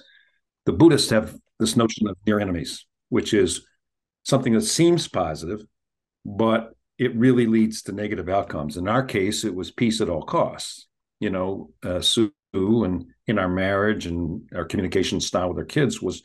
The 0.67 0.73
Buddhists 0.73 1.11
have 1.11 1.35
this 1.59 1.77
notion 1.77 2.09
of 2.09 2.17
near 2.27 2.41
enemies, 2.41 2.87
which 3.09 3.35
is 3.35 3.67
something 4.25 4.53
that 4.53 4.63
seems 4.63 5.09
positive, 5.09 5.65
but 6.25 6.73
it 6.99 7.15
really 7.15 7.47
leads 7.47 7.83
to 7.83 7.93
negative 7.93 8.29
outcomes. 8.29 8.77
In 8.77 8.89
our 8.89 9.03
case, 9.03 9.45
it 9.45 9.55
was 9.55 9.71
peace 9.71 10.01
at 10.01 10.09
all 10.09 10.23
costs. 10.23 10.89
You 11.21 11.31
know, 11.31 11.71
uh, 11.85 12.01
Sue 12.01 12.33
and 12.55 13.07
in 13.27 13.39
our 13.39 13.49
marriage 13.49 14.07
and 14.07 14.49
our 14.55 14.65
communication 14.65 15.21
style 15.21 15.49
with 15.49 15.59
our 15.59 15.65
kids 15.65 16.01
was 16.01 16.23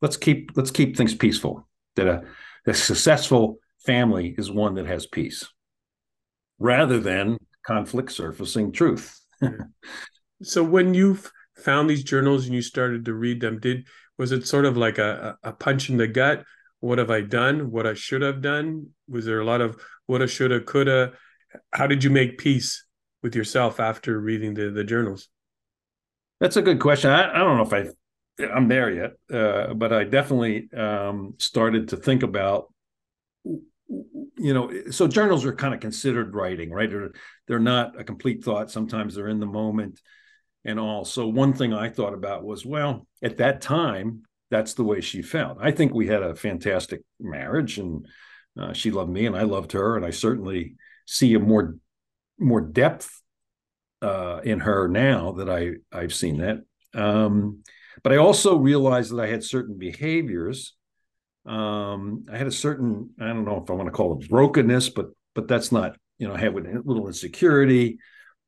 let's 0.00 0.16
keep 0.16 0.52
let's 0.54 0.70
keep 0.70 0.96
things 0.96 1.14
peaceful. 1.14 1.66
That 1.96 2.08
a, 2.08 2.22
a 2.66 2.74
successful 2.74 3.58
family 3.84 4.34
is 4.38 4.50
one 4.50 4.74
that 4.74 4.86
has 4.86 5.06
peace, 5.06 5.48
rather 6.58 7.00
than 7.00 7.38
conflict 7.66 8.12
surfacing 8.12 8.72
truth. 8.72 9.20
so 10.42 10.62
when 10.62 10.94
you 10.94 11.18
found 11.56 11.88
these 11.88 12.04
journals 12.04 12.46
and 12.46 12.54
you 12.54 12.62
started 12.62 13.04
to 13.04 13.14
read 13.14 13.40
them, 13.40 13.58
did 13.60 13.86
was 14.18 14.32
it 14.32 14.46
sort 14.46 14.64
of 14.64 14.76
like 14.76 14.98
a, 14.98 15.36
a 15.42 15.52
punch 15.52 15.90
in 15.90 15.96
the 15.96 16.06
gut? 16.06 16.44
What 16.80 16.98
have 16.98 17.10
I 17.10 17.20
done? 17.20 17.70
What 17.70 17.86
I 17.86 17.94
should 17.94 18.22
have 18.22 18.42
done? 18.42 18.88
Was 19.08 19.24
there 19.24 19.40
a 19.40 19.44
lot 19.44 19.60
of 19.60 19.80
woulda, 20.08 20.26
shoulda, 20.26 20.60
coulda. 20.60 21.12
How 21.72 21.86
did 21.86 22.02
you 22.02 22.10
make 22.10 22.38
peace 22.38 22.84
with 23.22 23.34
yourself 23.34 23.80
after 23.80 24.18
reading 24.18 24.54
the 24.54 24.70
the 24.70 24.84
journals? 24.84 25.28
That's 26.40 26.56
a 26.56 26.62
good 26.62 26.80
question. 26.80 27.10
I, 27.10 27.30
I 27.32 27.38
don't 27.38 27.56
know 27.56 27.62
if 27.62 27.72
I 27.72 28.44
I'm 28.52 28.68
there 28.68 28.90
yet, 28.90 29.12
uh, 29.32 29.74
but 29.74 29.92
I 29.92 30.04
definitely 30.04 30.72
um, 30.72 31.34
started 31.38 31.88
to 31.88 31.96
think 31.96 32.22
about 32.22 32.72
you 33.44 34.54
know 34.54 34.72
so 34.90 35.06
journals 35.06 35.44
are 35.44 35.54
kind 35.54 35.74
of 35.74 35.80
considered 35.80 36.34
writing 36.34 36.70
right 36.70 36.90
they're, 36.90 37.12
they're 37.46 37.58
not 37.58 37.98
a 38.00 38.04
complete 38.04 38.42
thought 38.42 38.70
sometimes 38.70 39.14
they're 39.14 39.28
in 39.28 39.40
the 39.40 39.46
moment 39.46 40.00
and 40.64 40.78
all 40.78 41.04
so 41.04 41.26
one 41.26 41.52
thing 41.52 41.72
i 41.72 41.88
thought 41.88 42.14
about 42.14 42.44
was 42.44 42.64
well 42.64 43.06
at 43.22 43.38
that 43.38 43.60
time 43.60 44.22
that's 44.50 44.74
the 44.74 44.84
way 44.84 45.00
she 45.00 45.22
felt 45.22 45.58
i 45.60 45.70
think 45.70 45.92
we 45.92 46.06
had 46.06 46.22
a 46.22 46.34
fantastic 46.34 47.00
marriage 47.20 47.78
and 47.78 48.06
uh, 48.58 48.72
she 48.72 48.90
loved 48.90 49.10
me 49.10 49.26
and 49.26 49.36
I 49.36 49.42
loved 49.42 49.72
her, 49.72 49.96
and 49.96 50.04
I 50.04 50.10
certainly 50.10 50.76
see 51.06 51.34
a 51.34 51.40
more 51.40 51.76
more 52.38 52.60
depth 52.60 53.22
uh, 54.00 54.40
in 54.44 54.60
her 54.60 54.88
now 54.88 55.32
that 55.32 55.48
I 55.48 55.72
I've 55.96 56.14
seen 56.14 56.38
that. 56.38 56.58
Um, 56.94 57.62
but 58.02 58.12
I 58.12 58.16
also 58.16 58.56
realized 58.56 59.12
that 59.12 59.20
I 59.20 59.28
had 59.28 59.44
certain 59.44 59.78
behaviors. 59.78 60.74
Um, 61.46 62.24
I 62.30 62.36
had 62.36 62.46
a 62.46 62.52
certain 62.52 63.10
I 63.20 63.28
don't 63.28 63.44
know 63.44 63.62
if 63.62 63.70
I 63.70 63.74
want 63.74 63.86
to 63.86 63.92
call 63.92 64.20
it 64.20 64.28
brokenness, 64.28 64.90
but 64.90 65.06
but 65.34 65.48
that's 65.48 65.72
not 65.72 65.96
you 66.18 66.28
know 66.28 66.34
I 66.34 66.38
had 66.38 66.54
a 66.54 66.82
little 66.84 67.06
insecurity, 67.06 67.98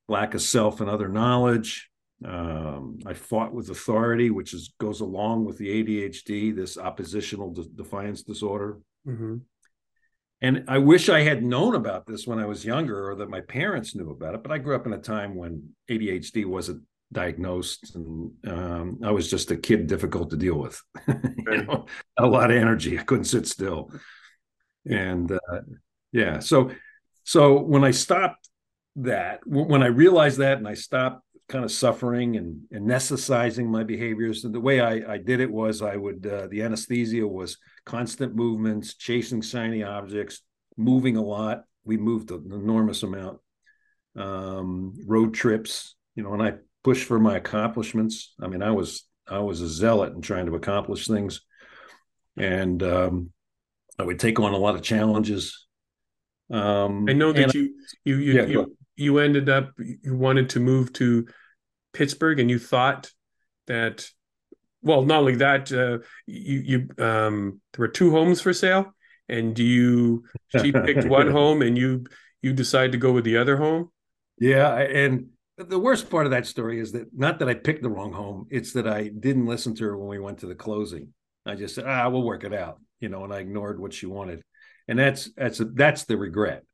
lack 0.09 0.35
of 0.35 0.43
self 0.43 0.81
and 0.81 0.91
other 0.91 1.09
knowledge. 1.09 1.89
Um, 2.25 2.99
I 3.07 3.15
fought 3.15 3.53
with 3.53 3.71
authority, 3.71 4.31
which 4.31 4.55
is 4.55 4.73
goes 4.79 5.01
along 5.01 5.45
with 5.45 5.59
the 5.59 5.69
ADHD, 5.69 6.55
this 6.55 6.79
oppositional 6.79 7.53
de- 7.53 7.65
defiance 7.65 8.23
disorder. 8.23 8.79
Mm-hmm. 9.07 9.37
And 10.41 10.65
I 10.69 10.79
wish 10.79 11.09
I 11.09 11.21
had 11.21 11.43
known 11.43 11.75
about 11.75 12.07
this 12.07 12.27
when 12.27 12.39
I 12.39 12.47
was 12.47 12.65
younger 12.65 13.11
or 13.11 13.15
that 13.17 13.31
my 13.31 13.41
parents 13.41 13.95
knew 13.95 14.11
about 14.11 14.35
it. 14.35 14.43
But 14.43 14.53
I 14.53 14.59
grew 14.59 14.75
up 14.75 14.87
in 14.87 14.93
a 14.93 14.99
time 14.99 15.35
when 15.35 15.71
ADHD 15.91 16.45
wasn't 16.45 16.83
diagnosed 17.13 17.95
and 17.95 18.33
um, 18.47 18.99
I 19.03 19.11
was 19.11 19.31
just 19.31 19.51
a 19.51 19.57
kid 19.57 19.87
difficult 19.87 20.31
to 20.31 20.37
deal 20.37 20.59
with. 20.59 20.81
you 21.09 21.65
know, 21.65 21.87
a 22.19 22.27
lot 22.27 22.51
of 22.51 22.57
energy. 22.57 22.99
I 22.99 23.05
couldn't 23.05 23.25
sit 23.25 23.47
still. 23.47 23.91
And 24.87 25.33
uh, 25.33 25.61
yeah, 26.13 26.41
so 26.41 26.71
so 27.23 27.61
when 27.61 27.85
I 27.85 27.91
stopped 27.91 28.49
that, 28.97 29.41
when 29.47 29.83
I 29.83 29.87
realized 29.87 30.39
that 30.39 30.59
and 30.59 30.69
I 30.69 30.75
stopped 30.75 31.23
kind 31.49 31.65
of 31.65 31.71
suffering 31.71 32.37
and, 32.37 32.63
anesthetizing 32.73 33.67
my 33.67 33.85
behaviors. 33.85 34.45
And 34.45 34.55
the 34.55 34.61
way 34.61 34.81
I, 34.81 35.15
I 35.15 35.19
did 35.19 35.41
it 35.41 35.51
was 35.51 35.83
I 35.83 35.97
would, 35.97 36.27
uh, 36.27 36.47
the 36.49 36.63
anesthesia 36.63 37.27
was 37.27 37.59
constant 37.85 38.35
movements, 38.35 38.95
chasing 38.95 39.43
shiny 39.43 39.83
objects, 39.83 40.41
moving 40.77 41.17
a 41.17 41.23
lot. 41.23 41.65
We 41.85 41.97
moved 41.97 42.31
an 42.31 42.51
enormous 42.53 43.03
amount. 43.03 43.39
Um, 44.17 44.95
road 45.07 45.35
trips, 45.35 45.97
you 46.15 46.23
know, 46.23 46.33
and 46.33 46.43
I 46.43 46.55
pushed 46.83 47.07
for 47.07 47.19
my 47.19 47.37
accomplishments. 47.37 48.35
I 48.41 48.47
mean, 48.47 48.63
I 48.63 48.71
was, 48.71 49.05
I 49.29 49.41
was 49.41 49.61
a 49.61 49.69
zealot 49.69 50.15
in 50.15 50.23
trying 50.23 50.47
to 50.47 50.55
accomplish 50.55 51.07
things. 51.07 51.41
And 52.37 52.83
um, 52.83 53.31
I 53.99 54.03
would 54.03 54.19
take 54.19 54.41
on 54.41 54.53
a 54.53 54.57
lot 54.57 54.75
of 54.77 54.83
challenges. 54.83 55.67
Um, 56.51 57.07
I 57.09 57.13
know 57.13 57.33
that 57.33 57.55
you, 57.55 57.75
you, 58.05 58.17
you, 58.17 58.33
yeah, 58.35 58.47
you, 58.47 58.77
you 58.97 59.19
ended 59.19 59.49
up 59.49 59.73
you 59.79 60.15
wanted 60.15 60.51
to 60.51 60.61
move 60.61 60.93
to 60.95 61.27
Pittsburgh 61.93 62.41
and 62.41 62.51
you 62.51 62.59
thought 62.59 63.11
that 63.67 64.09
well 64.83 65.03
not 65.03 65.21
only 65.21 65.37
that 65.37 65.73
uh, 65.73 65.99
you 66.27 66.89
you 66.97 67.05
um 67.05 67.61
there 67.73 67.85
were 67.85 67.89
two 67.89 68.11
homes 68.11 68.41
for 68.41 68.53
sale 68.53 68.95
and 69.29 69.59
you 69.59 70.25
she 70.61 70.73
picked 70.73 71.07
one 71.07 71.31
home 71.31 71.63
and 71.63 71.79
you 71.79 72.05
you 72.43 72.53
decide 72.53 72.93
to 72.93 72.99
go 72.99 73.13
with 73.13 73.25
the 73.25 73.37
other 73.37 73.57
home? 73.57 73.91
Yeah 74.39 74.77
and 74.77 75.29
the 75.57 75.79
worst 75.79 76.11
part 76.11 76.27
of 76.27 76.33
that 76.33 76.47
story 76.47 76.81
is 76.81 76.93
that 76.93 77.07
not 77.17 77.39
that 77.39 77.49
I 77.49 77.55
picked 77.55 77.83
the 77.83 77.91
wrong 77.91 78.13
home 78.13 78.47
it's 78.51 78.73
that 78.73 78.89
I 78.89 79.09
didn't 79.09 79.47
listen 79.47 79.75
to 79.77 79.85
her 79.85 79.97
when 79.97 80.09
we 80.09 80.19
went 80.19 80.39
to 80.39 80.47
the 80.47 80.55
closing. 80.55 81.15
I 81.47 81.55
just 81.55 81.75
said 81.75 81.85
ah 81.87 82.09
we'll 82.09 82.23
work 82.23 82.45
it 82.45 82.55
out 82.55 82.81
you 83.01 83.09
know 83.09 83.25
and 83.25 83.33
I 83.33 83.39
ignored 83.39 83.81
what 83.81 83.93
she 83.93 84.07
wanted. 84.07 84.43
And 84.87 84.99
that's 84.99 85.31
that's 85.37 85.61
that's 85.75 86.05
the 86.05 86.19
regret 86.19 86.65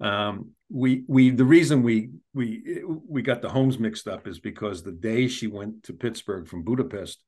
um, 0.00 0.50
we 0.70 1.04
we 1.08 1.30
the 1.30 1.44
reason 1.44 1.82
we 1.82 2.10
we 2.34 2.82
we 3.08 3.22
got 3.22 3.42
the 3.42 3.48
homes 3.48 3.78
mixed 3.78 4.06
up 4.06 4.26
is 4.26 4.38
because 4.38 4.82
the 4.82 4.92
day 4.92 5.28
she 5.28 5.46
went 5.46 5.84
to 5.84 5.92
Pittsburgh 5.92 6.46
from 6.46 6.62
Budapest, 6.62 7.22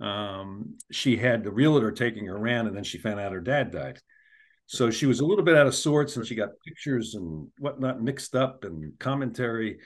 um, 0.00 0.76
she 0.90 1.16
had 1.16 1.42
the 1.42 1.50
realtor 1.50 1.90
taking 1.90 2.26
her 2.26 2.36
around, 2.36 2.68
and 2.68 2.76
then 2.76 2.84
she 2.84 2.98
found 2.98 3.20
out 3.20 3.32
her 3.32 3.40
dad 3.40 3.70
died. 3.70 3.98
So 4.66 4.90
she 4.90 5.06
was 5.06 5.20
a 5.20 5.26
little 5.26 5.44
bit 5.44 5.56
out 5.56 5.66
of 5.66 5.74
sorts, 5.74 6.16
and 6.16 6.26
she 6.26 6.34
got 6.34 6.50
pictures 6.66 7.14
and 7.14 7.48
whatnot 7.58 8.02
mixed 8.02 8.34
up 8.34 8.64
and 8.64 8.98
commentary, 8.98 9.78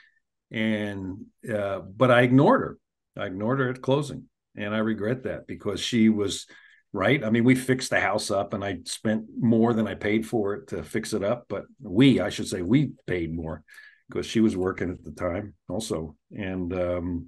and 0.50 1.24
uh, 1.52 1.80
but 1.80 2.10
I 2.10 2.22
ignored 2.22 2.60
her. 2.60 2.78
I 3.22 3.26
ignored 3.26 3.60
her 3.60 3.70
at 3.70 3.82
closing, 3.82 4.24
and 4.56 4.74
I 4.74 4.78
regret 4.78 5.24
that 5.24 5.46
because 5.46 5.80
she 5.80 6.08
was 6.08 6.46
right. 6.92 7.22
I 7.24 7.30
mean, 7.30 7.44
we 7.44 7.54
fixed 7.54 7.90
the 7.90 8.00
house 8.00 8.30
up, 8.30 8.54
and 8.54 8.64
I 8.64 8.78
spent 8.84 9.24
more 9.38 9.72
than 9.74 9.86
I 9.86 9.94
paid 9.94 10.26
for 10.26 10.54
it 10.54 10.68
to 10.68 10.82
fix 10.82 11.12
it 11.12 11.22
up. 11.22 11.46
But 11.48 11.64
we, 11.80 12.20
I 12.20 12.30
should 12.30 12.48
say, 12.48 12.62
we 12.62 12.92
paid 13.06 13.34
more 13.34 13.62
because 14.08 14.26
she 14.26 14.40
was 14.40 14.56
working 14.56 14.90
at 14.90 15.04
the 15.04 15.12
time 15.12 15.54
also, 15.68 16.16
and 16.30 16.72
um, 16.72 17.26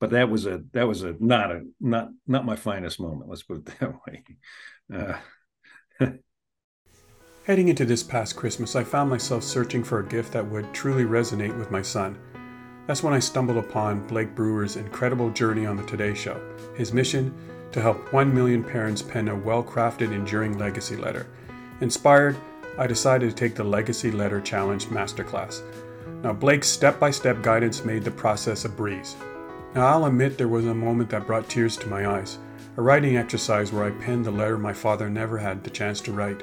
but 0.00 0.10
that 0.10 0.30
was 0.30 0.46
a 0.46 0.62
that 0.72 0.88
was 0.88 1.02
a 1.02 1.14
not 1.18 1.50
a 1.50 1.62
not 1.80 2.08
not 2.26 2.44
my 2.44 2.56
finest 2.56 3.00
moment. 3.00 3.30
Let's 3.30 3.42
put 3.42 3.58
it 3.58 3.78
that 3.80 3.94
way. 4.06 4.24
Uh, 4.92 6.08
Heading 7.44 7.68
into 7.68 7.86
this 7.86 8.02
past 8.02 8.36
Christmas, 8.36 8.76
I 8.76 8.84
found 8.84 9.08
myself 9.08 9.42
searching 9.42 9.82
for 9.82 9.98
a 9.98 10.06
gift 10.06 10.32
that 10.34 10.46
would 10.46 10.72
truly 10.74 11.04
resonate 11.04 11.56
with 11.58 11.70
my 11.70 11.80
son. 11.82 12.18
That's 12.86 13.02
when 13.02 13.14
I 13.14 13.18
stumbled 13.18 13.56
upon 13.56 14.06
Blake 14.06 14.34
Brewer's 14.34 14.76
incredible 14.76 15.30
journey 15.30 15.64
on 15.64 15.76
the 15.76 15.82
Today 15.84 16.14
Show. 16.14 16.40
His 16.76 16.92
mission 16.92 17.34
to 17.72 17.80
help 17.80 18.12
1 18.12 18.34
million 18.34 18.64
parents 18.64 19.02
pen 19.02 19.28
a 19.28 19.34
well 19.34 19.62
crafted, 19.62 20.12
enduring 20.12 20.58
legacy 20.58 20.96
letter. 20.96 21.26
Inspired, 21.80 22.36
I 22.78 22.86
decided 22.86 23.30
to 23.30 23.36
take 23.36 23.54
the 23.54 23.64
Legacy 23.64 24.10
Letter 24.10 24.40
Challenge 24.40 24.86
Masterclass. 24.86 25.62
Now, 26.22 26.32
Blake's 26.32 26.68
step 26.68 26.98
by 26.98 27.10
step 27.10 27.42
guidance 27.42 27.84
made 27.84 28.04
the 28.04 28.10
process 28.10 28.64
a 28.64 28.68
breeze. 28.68 29.16
Now, 29.74 29.86
I'll 29.86 30.06
admit 30.06 30.36
there 30.36 30.48
was 30.48 30.66
a 30.66 30.74
moment 30.74 31.10
that 31.10 31.26
brought 31.26 31.48
tears 31.48 31.76
to 31.78 31.88
my 31.88 32.06
eyes 32.06 32.38
a 32.76 32.82
writing 32.82 33.16
exercise 33.16 33.72
where 33.72 33.84
I 33.84 33.90
penned 33.90 34.24
the 34.24 34.30
letter 34.30 34.56
my 34.56 34.72
father 34.72 35.10
never 35.10 35.36
had 35.36 35.64
the 35.64 35.70
chance 35.70 36.00
to 36.02 36.12
write. 36.12 36.42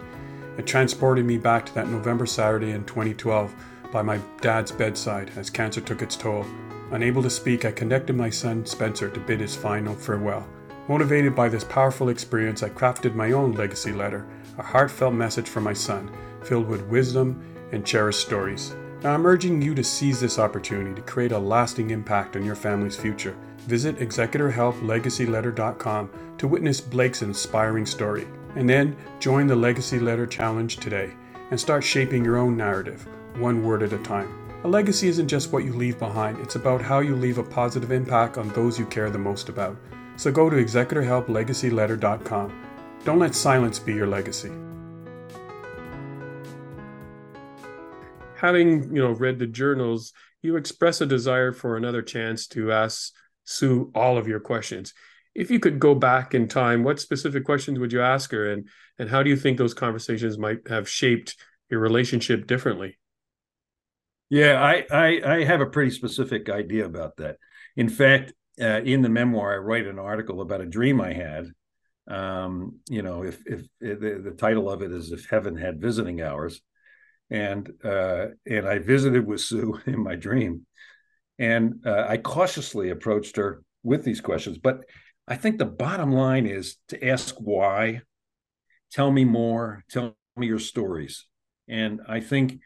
It 0.57 0.67
transported 0.67 1.25
me 1.25 1.37
back 1.37 1.65
to 1.65 1.73
that 1.75 1.87
November 1.87 2.25
Saturday 2.25 2.71
in 2.71 2.83
2012 2.85 3.55
by 3.91 4.01
my 4.01 4.19
dad's 4.41 4.71
bedside 4.71 5.31
as 5.35 5.49
cancer 5.49 5.81
took 5.81 6.01
its 6.01 6.15
toll. 6.15 6.45
Unable 6.91 7.23
to 7.23 7.29
speak, 7.29 7.65
I 7.65 7.71
connected 7.71 8.15
my 8.15 8.29
son 8.29 8.65
Spencer 8.65 9.09
to 9.09 9.19
bid 9.19 9.39
his 9.39 9.55
final 9.55 9.95
farewell. 9.95 10.47
Motivated 10.87 11.35
by 11.35 11.49
this 11.49 11.65
powerful 11.65 12.07
experience, 12.07 12.63
I 12.63 12.69
crafted 12.69 13.13
my 13.13 13.33
own 13.33 13.51
legacy 13.51 13.91
letter, 13.91 14.25
a 14.57 14.63
heartfelt 14.63 15.13
message 15.13 15.49
for 15.49 15.59
my 15.59 15.73
son, 15.73 16.09
filled 16.43 16.69
with 16.69 16.87
wisdom 16.87 17.43
and 17.73 17.85
cherished 17.85 18.21
stories. 18.21 18.73
Now, 19.03 19.13
I'm 19.13 19.27
urging 19.27 19.61
you 19.61 19.75
to 19.75 19.83
seize 19.83 20.21
this 20.21 20.39
opportunity 20.39 20.95
to 20.95 21.01
create 21.01 21.33
a 21.33 21.39
lasting 21.39 21.91
impact 21.91 22.37
on 22.37 22.45
your 22.45 22.55
family's 22.55 22.95
future. 22.95 23.35
Visit 23.67 23.97
executorhelplegacyletter.com 23.97 26.09
to 26.37 26.47
witness 26.47 26.79
Blake's 26.79 27.21
inspiring 27.21 27.85
story, 27.85 28.25
and 28.55 28.69
then 28.69 28.95
join 29.19 29.45
the 29.45 29.55
Legacy 29.55 29.99
Letter 29.99 30.25
Challenge 30.25 30.77
today 30.77 31.11
and 31.51 31.59
start 31.59 31.83
shaping 31.83 32.23
your 32.23 32.37
own 32.37 32.55
narrative, 32.55 33.05
one 33.35 33.61
word 33.61 33.83
at 33.83 33.91
a 33.91 33.97
time. 33.99 34.33
A 34.63 34.67
legacy 34.67 35.09
isn't 35.09 35.27
just 35.27 35.51
what 35.51 35.65
you 35.65 35.73
leave 35.73 35.99
behind, 35.99 36.39
it's 36.39 36.55
about 36.55 36.81
how 36.81 36.99
you 36.99 37.13
leave 37.15 37.39
a 37.39 37.43
positive 37.43 37.91
impact 37.91 38.37
on 38.37 38.47
those 38.49 38.79
you 38.79 38.85
care 38.85 39.09
the 39.09 39.19
most 39.19 39.49
about. 39.49 39.75
So 40.17 40.31
go 40.31 40.49
to 40.49 40.57
executorhelplegacyletter.com. 40.57 42.63
Don't 43.05 43.19
let 43.19 43.35
silence 43.35 43.79
be 43.79 43.93
your 43.93 44.07
legacy. 44.07 44.51
Having, 48.35 48.95
you 48.95 49.01
know, 49.01 49.11
read 49.11 49.39
the 49.39 49.47
journals, 49.47 50.11
you 50.41 50.57
express 50.57 51.01
a 51.01 51.05
desire 51.05 51.53
for 51.53 51.77
another 51.77 52.01
chance 52.01 52.47
to 52.47 52.71
ask 52.71 53.13
Sue 53.43 53.91
all 53.95 54.17
of 54.17 54.27
your 54.27 54.39
questions. 54.39 54.93
If 55.33 55.51
you 55.51 55.59
could 55.59 55.79
go 55.79 55.95
back 55.95 56.33
in 56.33 56.47
time, 56.47 56.83
what 56.83 56.99
specific 56.99 57.45
questions 57.45 57.79
would 57.79 57.93
you 57.93 58.01
ask 58.01 58.31
her 58.31 58.51
and 58.51 58.67
and 58.99 59.09
how 59.09 59.23
do 59.23 59.29
you 59.29 59.37
think 59.37 59.57
those 59.57 59.75
conversations 59.75 60.37
might 60.37 60.67
have 60.67 60.89
shaped 60.89 61.35
your 61.69 61.79
relationship 61.79 62.47
differently? 62.47 62.97
Yeah, 64.29 64.61
I, 64.61 64.85
I, 64.91 65.21
I 65.23 65.45
have 65.45 65.61
a 65.61 65.67
pretty 65.67 65.91
specific 65.91 66.49
idea 66.49 66.85
about 66.85 67.15
that. 67.17 67.37
In 67.75 67.87
fact, 67.87 68.33
uh, 68.59 68.81
in 68.81 69.01
the 69.01 69.09
memoir, 69.09 69.53
I 69.53 69.57
write 69.57 69.85
an 69.85 69.99
article 69.99 70.41
about 70.41 70.61
a 70.61 70.65
dream 70.65 70.99
I 70.99 71.13
had. 71.13 71.51
Um, 72.07 72.79
you 72.89 73.01
know, 73.01 73.23
if 73.23 73.41
if, 73.45 73.61
if 73.81 73.99
the, 73.99 74.21
the, 74.23 74.31
title 74.31 74.69
of 74.69 74.81
it 74.81 74.91
is 74.91 75.11
"If 75.11 75.29
Heaven 75.29 75.57
Had 75.57 75.81
Visiting 75.81 76.21
Hours," 76.21 76.61
and 77.29 77.69
uh, 77.83 78.27
and 78.45 78.67
I 78.67 78.79
visited 78.79 79.25
with 79.25 79.41
Sue 79.41 79.79
in 79.85 80.01
my 80.03 80.15
dream, 80.15 80.65
and 81.37 81.83
uh, 81.85 82.05
I 82.07 82.17
cautiously 82.17 82.89
approached 82.89 83.35
her 83.35 83.63
with 83.83 84.03
these 84.03 84.21
questions. 84.21 84.57
But 84.57 84.85
I 85.27 85.35
think 85.35 85.57
the 85.57 85.65
bottom 85.65 86.11
line 86.11 86.45
is 86.45 86.77
to 86.89 87.07
ask 87.07 87.35
why. 87.35 88.01
Tell 88.91 89.11
me 89.11 89.25
more. 89.25 89.83
Tell 89.89 90.15
me 90.37 90.47
your 90.47 90.59
stories. 90.59 91.25
And 91.67 91.99
I 92.07 92.21
think 92.21 92.61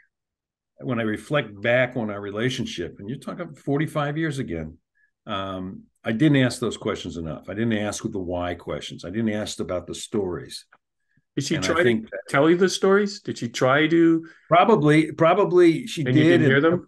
when 0.79 0.99
I 0.99 1.03
reflect 1.03 1.59
back 1.59 1.97
on 1.97 2.11
our 2.11 2.21
relationship, 2.21 2.97
and 2.99 3.09
you're 3.09 3.17
talking 3.17 3.55
45 3.55 4.17
years 4.17 4.37
again, 4.37 4.77
um, 5.25 5.83
I 6.03 6.11
didn't 6.11 6.37
ask 6.37 6.59
those 6.59 6.77
questions 6.77 7.17
enough. 7.17 7.49
I 7.49 7.53
didn't 7.53 7.73
ask 7.73 8.03
the 8.03 8.19
why 8.19 8.55
questions. 8.55 9.05
I 9.05 9.09
didn't 9.09 9.33
ask 9.33 9.59
about 9.59 9.87
the 9.87 9.95
stories. 9.95 10.65
Did 11.35 11.45
she 11.45 11.55
and 11.55 11.63
try 11.63 11.83
to 11.83 12.03
tell 12.27 12.49
you 12.49 12.57
the 12.57 12.69
stories? 12.69 13.21
Did 13.21 13.37
she 13.37 13.47
try 13.47 13.87
to? 13.87 14.27
Probably, 14.49 15.11
probably 15.11 15.87
she 15.87 16.01
and 16.01 16.13
did. 16.13 16.17
You 16.17 16.23
didn't 16.31 16.47
hear 16.47 16.61
them. 16.61 16.85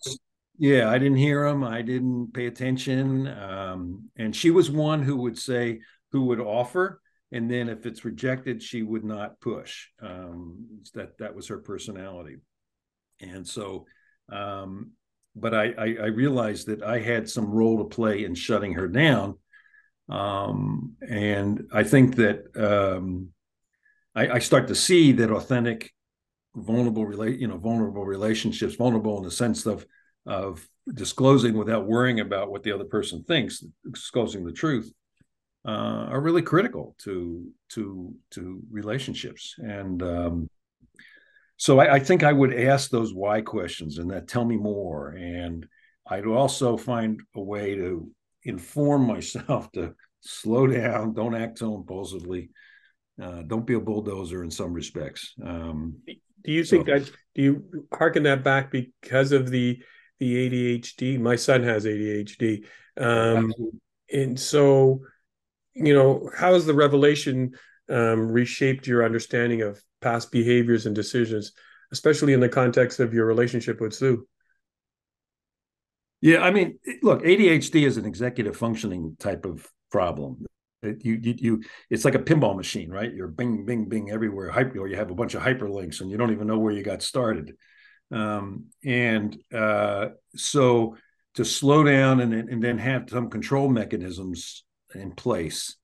Yeah, 0.57 0.89
I 0.89 0.97
didn't 0.97 1.17
hear 1.17 1.47
them. 1.47 1.63
I 1.63 1.81
didn't 1.81 2.33
pay 2.33 2.47
attention. 2.47 3.27
Um, 3.27 4.09
and 4.17 4.35
she 4.35 4.51
was 4.51 4.69
one 4.69 5.01
who 5.01 5.17
would 5.17 5.37
say, 5.37 5.79
who 6.11 6.25
would 6.25 6.39
offer, 6.39 7.01
and 7.31 7.49
then 7.49 7.69
if 7.69 7.85
it's 7.85 8.05
rejected, 8.05 8.61
she 8.61 8.83
would 8.83 9.03
not 9.03 9.39
push. 9.39 9.87
Um, 10.01 10.81
that 10.93 11.17
that 11.19 11.35
was 11.35 11.47
her 11.47 11.57
personality. 11.57 12.37
And 13.19 13.47
so, 13.47 13.85
um, 14.31 14.91
but 15.35 15.53
I, 15.53 15.73
I, 15.77 15.95
I 16.01 16.07
realized 16.07 16.67
that 16.67 16.83
I 16.83 16.99
had 16.99 17.29
some 17.29 17.49
role 17.49 17.79
to 17.79 17.95
play 17.95 18.23
in 18.23 18.35
shutting 18.35 18.73
her 18.73 18.87
down. 18.87 19.37
Um, 20.09 20.93
and 21.07 21.67
I 21.73 21.83
think 21.83 22.15
that 22.17 22.45
um, 22.55 23.29
I, 24.15 24.29
I 24.29 24.39
start 24.39 24.67
to 24.67 24.75
see 24.75 25.13
that 25.13 25.31
authentic, 25.31 25.91
vulnerable 26.55 27.05
relate, 27.05 27.39
you 27.39 27.47
know, 27.47 27.57
vulnerable 27.57 28.05
relationships, 28.05 28.75
vulnerable 28.75 29.17
in 29.17 29.23
the 29.23 29.31
sense 29.31 29.65
of 29.65 29.85
of 30.25 30.65
disclosing 30.93 31.57
without 31.57 31.85
worrying 31.85 32.19
about 32.19 32.49
what 32.49 32.63
the 32.63 32.71
other 32.71 32.85
person 32.85 33.23
thinks, 33.23 33.63
disclosing 33.91 34.45
the 34.45 34.51
truth, 34.51 34.91
uh, 35.65 36.07
are 36.11 36.21
really 36.21 36.41
critical 36.41 36.95
to 36.99 37.47
to 37.69 38.13
to 38.31 38.61
relationships. 38.71 39.55
And 39.57 40.03
um, 40.03 40.49
so 41.57 41.79
I, 41.79 41.95
I, 41.95 41.99
think 41.99 42.23
I 42.23 42.33
would 42.33 42.53
ask 42.53 42.89
those 42.89 43.13
why 43.13 43.41
questions 43.41 43.97
and 43.97 44.11
that 44.11 44.27
tell 44.27 44.45
me 44.45 44.57
more. 44.57 45.09
And 45.09 45.65
I'd 46.07 46.25
also 46.25 46.77
find 46.77 47.21
a 47.35 47.41
way 47.41 47.75
to 47.75 48.09
inform 48.43 49.07
myself 49.07 49.71
to 49.73 49.93
slow 50.21 50.67
down, 50.67 51.13
don't 51.13 51.35
act 51.35 51.59
so 51.59 51.75
impulsively, 51.75 52.49
uh, 53.21 53.43
don't 53.43 53.67
be 53.67 53.75
a 53.75 53.79
bulldozer 53.79 54.43
in 54.43 54.51
some 54.51 54.73
respects. 54.73 55.33
Um, 55.43 55.97
do 56.07 56.51
you 56.51 56.63
think 56.63 56.87
so, 56.87 56.99
that? 56.99 57.11
Do 57.35 57.41
you 57.41 57.85
harken 57.93 58.23
that 58.23 58.43
back 58.43 58.71
because 58.71 59.31
of 59.31 59.49
the 59.49 59.81
the 60.19 60.49
ADHD? 60.79 61.19
My 61.19 61.35
son 61.35 61.63
has 61.63 61.85
ADHD, 61.85 62.65
um, 62.97 63.53
and 64.11 64.37
so 64.37 65.01
you 65.75 65.93
know, 65.93 66.29
how 66.35 66.53
has 66.53 66.65
the 66.65 66.73
revelation 66.73 67.53
um, 67.89 68.31
reshaped 68.31 68.87
your 68.87 69.03
understanding 69.03 69.61
of 69.61 69.81
past 70.03 70.31
behaviors 70.31 70.85
and 70.85 70.95
decisions, 70.95 71.53
especially 71.91 72.33
in 72.33 72.39
the 72.39 72.49
context 72.49 72.99
of 72.99 73.13
your 73.13 73.25
relationship 73.25 73.81
with 73.81 73.93
Sue? 73.93 74.27
Yeah, 76.21 76.39
I 76.39 76.51
mean, 76.51 76.79
look, 77.01 77.23
ADHD 77.23 77.85
is 77.85 77.97
an 77.97 78.05
executive 78.05 78.55
functioning 78.55 79.17
type 79.19 79.45
of 79.45 79.67
problem. 79.91 80.45
It, 80.81 81.03
you, 81.03 81.19
you, 81.21 81.35
you, 81.37 81.63
it's 81.89 82.05
like 82.05 82.15
a 82.15 82.19
pinball 82.19 82.55
machine, 82.55 82.89
right? 82.89 83.13
You're 83.13 83.27
bing, 83.27 83.65
bing, 83.65 83.89
bing 83.89 84.09
everywhere, 84.09 84.49
hyper, 84.49 84.79
or 84.79 84.87
you 84.87 84.95
have 84.95 85.11
a 85.11 85.15
bunch 85.15 85.33
of 85.33 85.41
hyperlinks, 85.41 86.01
and 86.01 86.09
you 86.09 86.17
don't 86.17 86.31
even 86.31 86.47
know 86.47 86.59
where 86.59 86.73
you 86.73 86.83
got 86.83 87.01
started. 87.01 87.55
Um, 88.11 88.67
and 88.85 89.37
uh, 89.53 90.09
so, 90.35 90.97
to 91.35 91.43
slow 91.43 91.83
down 91.83 92.19
and, 92.19 92.33
and 92.33 92.63
then 92.63 92.77
have 92.77 93.09
some 93.09 93.29
control 93.29 93.67
mechanisms 93.67 94.63
in 94.93 95.11
place. 95.11 95.75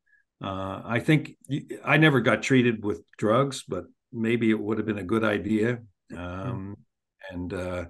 Uh, 0.42 0.82
I 0.86 1.00
think 1.00 1.36
I 1.84 1.98
never 1.98 2.22
got 2.22 2.44
treated 2.44 2.84
with 2.84 3.02
drugs, 3.18 3.64
but 3.68 3.86
maybe 4.12 4.50
it 4.50 4.60
would 4.60 4.78
have 4.78 4.88
been 4.88 4.98
a 4.98 5.04
good 5.04 5.24
idea. 5.24 5.80
Um, 6.16 6.78
and 7.32 7.54
uh, 7.54 7.86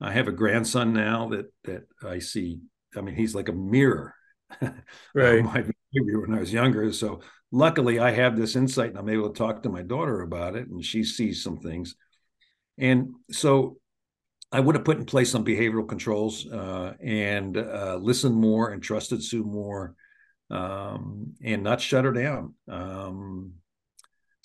I 0.00 0.12
have 0.12 0.28
a 0.28 0.32
grandson 0.32 0.92
now 0.92 1.28
that 1.30 1.52
that 1.64 1.82
I 2.02 2.18
see. 2.18 2.60
I 2.96 3.00
mean, 3.00 3.14
he's 3.14 3.34
like 3.34 3.48
a 3.48 3.52
mirror. 3.52 4.14
right. 5.14 5.42
my 5.42 5.62
behavior 5.62 6.20
when 6.20 6.34
I 6.34 6.40
was 6.40 6.52
younger. 6.52 6.92
So 6.92 7.20
luckily, 7.50 7.98
I 7.98 8.10
have 8.12 8.36
this 8.36 8.56
insight, 8.56 8.90
and 8.90 8.98
I'm 8.98 9.08
able 9.08 9.30
to 9.30 9.38
talk 9.38 9.62
to 9.62 9.68
my 9.68 9.82
daughter 9.82 10.22
about 10.22 10.56
it, 10.56 10.68
and 10.68 10.84
she 10.84 11.04
sees 11.04 11.42
some 11.42 11.58
things. 11.58 11.94
And 12.78 13.14
so 13.30 13.78
I 14.52 14.60
would 14.60 14.74
have 14.74 14.84
put 14.84 14.98
in 14.98 15.04
place 15.04 15.30
some 15.30 15.44
behavioral 15.44 15.88
controls 15.88 16.46
uh, 16.46 16.94
and 17.00 17.56
uh, 17.56 17.98
listened 18.00 18.36
more 18.36 18.70
and 18.70 18.82
trusted 18.82 19.22
Sue 19.22 19.42
more 19.42 19.94
um, 20.50 21.34
and 21.42 21.62
not 21.62 21.80
shut 21.80 22.04
her 22.04 22.12
down. 22.12 22.54
Um, 22.68 23.54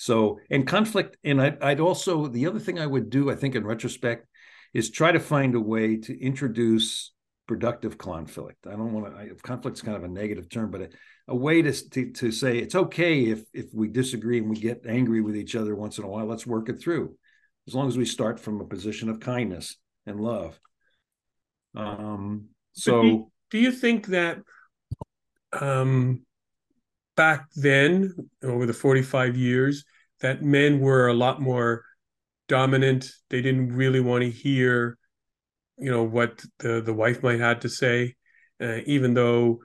so, 0.01 0.39
and 0.49 0.65
conflict, 0.65 1.17
and 1.23 1.41
I, 1.41 1.55
I'd 1.61 1.79
also, 1.79 2.27
the 2.27 2.47
other 2.47 2.59
thing 2.59 2.79
I 2.79 2.87
would 2.87 3.09
do, 3.09 3.29
I 3.29 3.35
think 3.35 3.55
in 3.55 3.65
retrospect, 3.65 4.25
is 4.73 4.89
try 4.89 5.11
to 5.11 5.19
find 5.19 5.53
a 5.55 5.59
way 5.59 5.97
to 5.97 6.11
introduce 6.19 7.13
productive 7.47 7.97
conflict. 7.97 8.65
I 8.65 8.71
don't 8.71 8.93
want 8.93 9.05
to. 9.13 9.35
Conflict's 9.43 9.81
kind 9.81 9.97
of 9.97 10.03
a 10.03 10.07
negative 10.07 10.47
term, 10.47 10.71
but 10.71 10.81
a, 10.81 10.89
a 11.27 11.35
way 11.35 11.61
to, 11.61 11.71
to 11.89 12.11
to 12.11 12.31
say 12.31 12.57
it's 12.57 12.75
okay 12.75 13.25
if 13.25 13.43
if 13.53 13.65
we 13.73 13.89
disagree 13.89 14.37
and 14.37 14.49
we 14.49 14.55
get 14.55 14.85
angry 14.87 15.21
with 15.21 15.35
each 15.35 15.55
other 15.55 15.75
once 15.75 15.97
in 15.97 16.05
a 16.05 16.07
while. 16.07 16.25
Let's 16.25 16.47
work 16.47 16.69
it 16.69 16.79
through, 16.79 17.15
as 17.67 17.75
long 17.75 17.87
as 17.89 17.97
we 17.97 18.05
start 18.05 18.39
from 18.39 18.61
a 18.61 18.65
position 18.65 19.09
of 19.09 19.19
kindness 19.19 19.75
and 20.05 20.19
love. 20.19 20.57
Um. 21.75 22.49
So, 22.73 23.01
do 23.01 23.07
you, 23.07 23.31
do 23.49 23.57
you 23.59 23.71
think 23.71 24.07
that 24.07 24.39
um, 25.51 26.25
back 27.17 27.49
then, 27.55 28.13
over 28.41 28.65
the 28.65 28.73
forty-five 28.73 29.35
years, 29.35 29.83
that 30.21 30.41
men 30.43 30.79
were 30.79 31.07
a 31.07 31.13
lot 31.13 31.41
more 31.41 31.83
dominant? 32.47 33.11
They 33.29 33.41
didn't 33.41 33.73
really 33.75 33.99
want 33.99 34.23
to 34.23 34.29
hear 34.29 34.97
you 35.81 35.89
know 35.89 36.03
what 36.03 36.43
the 36.59 36.81
the 36.81 36.93
wife 36.93 37.23
might 37.23 37.39
have 37.39 37.61
to 37.61 37.69
say, 37.69 38.15
uh, 38.61 38.79
even 38.85 39.15
though 39.15 39.59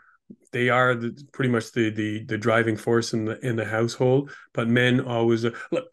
they 0.51 0.71
are 0.71 0.95
the, 0.95 1.17
pretty 1.33 1.51
much 1.51 1.73
the, 1.73 1.91
the 1.91 2.25
the 2.25 2.39
driving 2.39 2.77
force 2.77 3.13
in 3.13 3.27
the 3.27 3.47
in 3.47 3.57
the 3.57 3.67
household. 3.67 4.33
But 4.55 4.67
men 4.67 5.01
always 5.01 5.45
uh, 5.45 5.51
look 5.71 5.85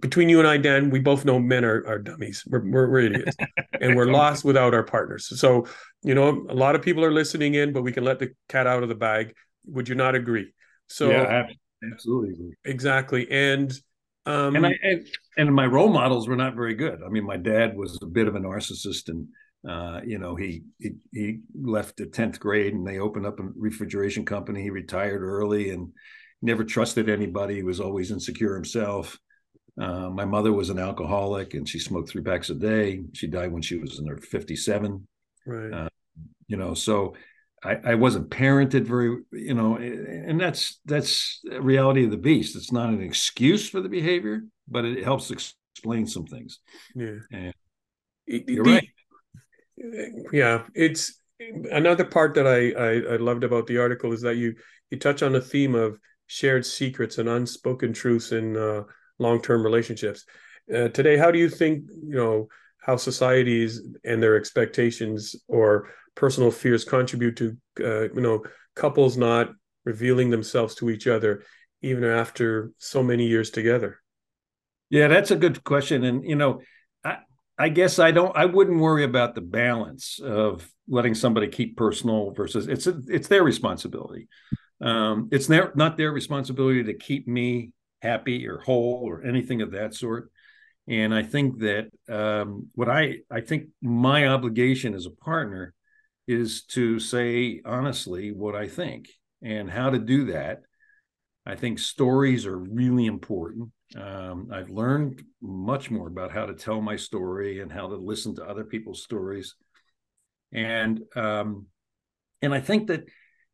between 0.00 0.30
you 0.30 0.38
and 0.38 0.48
I, 0.48 0.56
Dan. 0.56 0.88
We 0.88 1.00
both 1.00 1.26
know 1.26 1.38
men 1.38 1.64
are, 1.64 1.86
are 1.86 1.98
dummies. 1.98 2.42
We're, 2.46 2.64
we're, 2.64 2.90
we're 2.90 3.00
idiots, 3.00 3.36
and 3.80 3.94
we're 3.94 4.06
lost 4.10 4.42
without 4.42 4.72
our 4.72 4.82
partners. 4.84 5.38
So 5.38 5.66
you 6.02 6.14
know, 6.14 6.46
a 6.48 6.54
lot 6.54 6.74
of 6.74 6.80
people 6.80 7.04
are 7.04 7.12
listening 7.12 7.54
in, 7.54 7.74
but 7.74 7.82
we 7.82 7.92
can 7.92 8.04
let 8.04 8.18
the 8.18 8.34
cat 8.48 8.66
out 8.66 8.82
of 8.82 8.88
the 8.88 8.94
bag. 8.94 9.34
Would 9.66 9.88
you 9.88 9.94
not 9.94 10.14
agree? 10.14 10.54
So 10.86 11.10
yeah, 11.10 11.46
absolutely 11.92 12.54
exactly, 12.64 13.30
and. 13.30 13.72
Um, 14.26 14.56
and 14.56 14.66
I 14.66 14.74
and, 14.82 15.06
and 15.36 15.54
my 15.54 15.66
role 15.66 15.88
models 15.88 16.28
were 16.28 16.36
not 16.36 16.54
very 16.54 16.74
good. 16.74 17.00
I 17.04 17.08
mean, 17.08 17.24
my 17.24 17.36
dad 17.36 17.76
was 17.76 17.98
a 18.02 18.06
bit 18.06 18.28
of 18.28 18.34
a 18.34 18.40
narcissist 18.40 19.08
and 19.08 19.28
uh, 19.66 20.00
you 20.04 20.18
know, 20.18 20.36
he, 20.36 20.62
he, 20.78 20.90
he 21.12 21.38
left 21.60 21.96
the 21.96 22.06
tenth 22.06 22.38
grade, 22.38 22.74
and 22.74 22.86
they 22.86 22.98
opened 22.98 23.26
up 23.26 23.40
a 23.40 23.48
refrigeration 23.56 24.24
company. 24.24 24.62
He 24.62 24.70
retired 24.70 25.22
early 25.22 25.70
and 25.70 25.92
never 26.40 26.64
trusted 26.64 27.08
anybody. 27.08 27.56
He 27.56 27.62
was 27.62 27.80
always 27.80 28.10
insecure 28.10 28.54
himself. 28.54 29.18
Uh, 29.80 30.10
my 30.10 30.24
mother 30.24 30.52
was 30.52 30.70
an 30.70 30.78
alcoholic, 30.78 31.54
and 31.54 31.68
she 31.68 31.78
smoked 31.78 32.10
three 32.10 32.22
packs 32.22 32.50
a 32.50 32.54
day. 32.54 33.02
She 33.14 33.26
died 33.26 33.52
when 33.52 33.62
she 33.62 33.76
was 33.76 33.98
in 33.98 34.06
her 34.06 34.16
fifty-seven. 34.16 35.06
Right. 35.46 35.72
Uh, 35.72 35.88
you 36.46 36.56
know, 36.56 36.74
so 36.74 37.14
I, 37.64 37.76
I 37.84 37.94
wasn't 37.96 38.30
parented 38.30 38.86
very, 38.86 39.18
you 39.32 39.54
know, 39.54 39.76
and 39.76 40.40
that's 40.40 40.80
that's 40.84 41.40
reality 41.60 42.04
of 42.04 42.10
the 42.10 42.16
beast. 42.16 42.56
It's 42.56 42.72
not 42.72 42.90
an 42.90 43.02
excuse 43.02 43.68
for 43.68 43.80
the 43.80 43.88
behavior, 43.88 44.42
but 44.68 44.84
it 44.84 45.02
helps 45.02 45.30
explain 45.30 46.06
some 46.06 46.26
things. 46.26 46.60
Yeah. 46.94 47.16
And 47.32 47.54
you're 48.26 48.64
the, 48.64 48.70
right 48.70 48.88
yeah 50.32 50.64
it's 50.74 51.20
another 51.70 52.04
part 52.04 52.34
that 52.34 52.46
I, 52.46 52.70
I, 52.72 53.14
I 53.14 53.16
loved 53.16 53.44
about 53.44 53.66
the 53.66 53.78
article 53.78 54.12
is 54.12 54.22
that 54.22 54.36
you 54.36 54.54
you 54.90 54.98
touch 54.98 55.22
on 55.22 55.32
the 55.32 55.40
theme 55.40 55.74
of 55.74 55.98
shared 56.26 56.66
secrets 56.66 57.18
and 57.18 57.28
unspoken 57.28 57.92
truths 57.92 58.32
in 58.32 58.56
uh, 58.56 58.82
long-term 59.18 59.62
relationships 59.62 60.24
uh, 60.74 60.88
today 60.88 61.16
how 61.16 61.30
do 61.30 61.38
you 61.38 61.48
think 61.48 61.84
you 61.88 62.16
know 62.16 62.48
how 62.80 62.96
societies 62.96 63.82
and 64.04 64.22
their 64.22 64.36
expectations 64.36 65.36
or 65.46 65.90
personal 66.18 66.50
fears 66.50 66.84
contribute 66.84 67.36
to 67.36 67.56
uh, 67.80 68.12
you 68.12 68.20
know 68.20 68.44
couples 68.74 69.16
not 69.16 69.50
revealing 69.84 70.30
themselves 70.30 70.74
to 70.74 70.90
each 70.90 71.06
other 71.06 71.42
even 71.80 72.04
after 72.04 72.72
so 72.78 73.02
many 73.02 73.26
years 73.26 73.50
together 73.50 74.00
yeah 74.90 75.06
that's 75.08 75.30
a 75.30 75.36
good 75.36 75.62
question 75.64 76.04
and 76.04 76.28
you 76.28 76.34
know 76.34 76.60
I 77.04 77.18
I 77.58 77.68
guess 77.70 77.98
I 77.98 78.12
don't. 78.12 78.36
I 78.36 78.44
wouldn't 78.44 78.80
worry 78.80 79.04
about 79.04 79.34
the 79.34 79.40
balance 79.40 80.20
of 80.20 80.68
letting 80.88 81.14
somebody 81.14 81.48
keep 81.48 81.76
personal 81.76 82.30
versus 82.30 82.68
it's 82.68 82.86
a, 82.86 83.00
it's 83.08 83.28
their 83.28 83.42
responsibility. 83.42 84.28
Um, 84.80 85.28
it's 85.32 85.48
their 85.48 85.72
not 85.74 85.96
their 85.96 86.12
responsibility 86.12 86.84
to 86.84 86.94
keep 86.94 87.26
me 87.26 87.72
happy 88.00 88.46
or 88.46 88.60
whole 88.60 89.02
or 89.04 89.24
anything 89.24 89.60
of 89.60 89.72
that 89.72 89.94
sort. 89.94 90.30
And 90.86 91.12
I 91.12 91.22
think 91.22 91.58
that 91.58 91.90
um, 92.08 92.68
what 92.74 92.88
I 92.88 93.18
I 93.30 93.40
think 93.40 93.70
my 93.82 94.28
obligation 94.28 94.94
as 94.94 95.06
a 95.06 95.10
partner 95.10 95.74
is 96.28 96.62
to 96.62 97.00
say 97.00 97.62
honestly 97.64 98.32
what 98.32 98.54
I 98.54 98.68
think 98.68 99.08
and 99.42 99.70
how 99.70 99.90
to 99.90 99.98
do 99.98 100.26
that. 100.26 100.60
I 101.46 101.56
think 101.56 101.78
stories 101.78 102.44
are 102.44 102.58
really 102.58 103.06
important. 103.06 103.70
Um, 103.96 104.50
I've 104.52 104.68
learned 104.68 105.22
much 105.40 105.90
more 105.90 106.06
about 106.06 106.30
how 106.30 106.44
to 106.44 106.54
tell 106.54 106.82
my 106.82 106.96
story 106.96 107.60
and 107.60 107.72
how 107.72 107.88
to 107.88 107.96
listen 107.96 108.34
to 108.36 108.44
other 108.44 108.64
people's 108.64 109.02
stories, 109.02 109.54
and 110.52 111.00
um, 111.16 111.66
and 112.42 112.52
I 112.52 112.60
think 112.60 112.88
that 112.88 113.08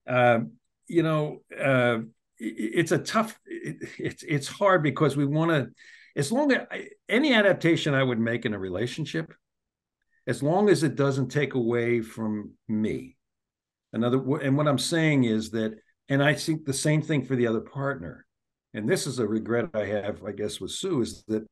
uh, 0.09 0.41
you 0.89 1.05
know 1.05 1.43
uh, 1.57 1.99
it's 2.39 2.91
a 2.91 2.99
tough. 2.99 3.39
It, 3.47 3.89
it's 3.97 4.25
it's 4.25 4.49
hard 4.49 4.83
because 4.83 5.17
we 5.17 5.25
want 5.25 5.53
to. 5.53 5.69
As 6.17 6.33
long 6.33 6.51
as 6.51 6.67
any 7.09 7.33
adaptation 7.33 7.95
I 7.95 8.03
would 8.03 8.19
make 8.21 8.45
in 8.45 8.55
a 8.55 8.59
relationship, 8.59 9.33
as 10.27 10.43
long 10.43 10.69
as 10.69 10.83
it 10.83 10.97
doesn't 10.97 11.29
take 11.29 11.55
away 11.55 12.01
from 12.01 12.53
me. 12.69 13.17
Another, 13.93 14.19
and 14.41 14.57
what 14.57 14.69
I'm 14.69 14.79
saying 14.79 15.25
is 15.25 15.51
that, 15.51 15.79
and 16.09 16.23
I 16.23 16.35
think 16.35 16.65
the 16.65 16.73
same 16.73 17.03
thing 17.03 17.25
for 17.25 17.37
the 17.37 17.47
other 17.47 17.61
partner 17.61 18.25
and 18.75 18.89
this 18.89 19.07
is 19.07 19.21
a 19.21 19.27
regret 19.27 19.71
I 19.73 19.87
have, 19.87 20.25
I 20.25 20.33
guess, 20.33 20.61
with 20.61 20.73
Sue, 20.73 21.01
is 21.01 21.23
that 21.29 21.47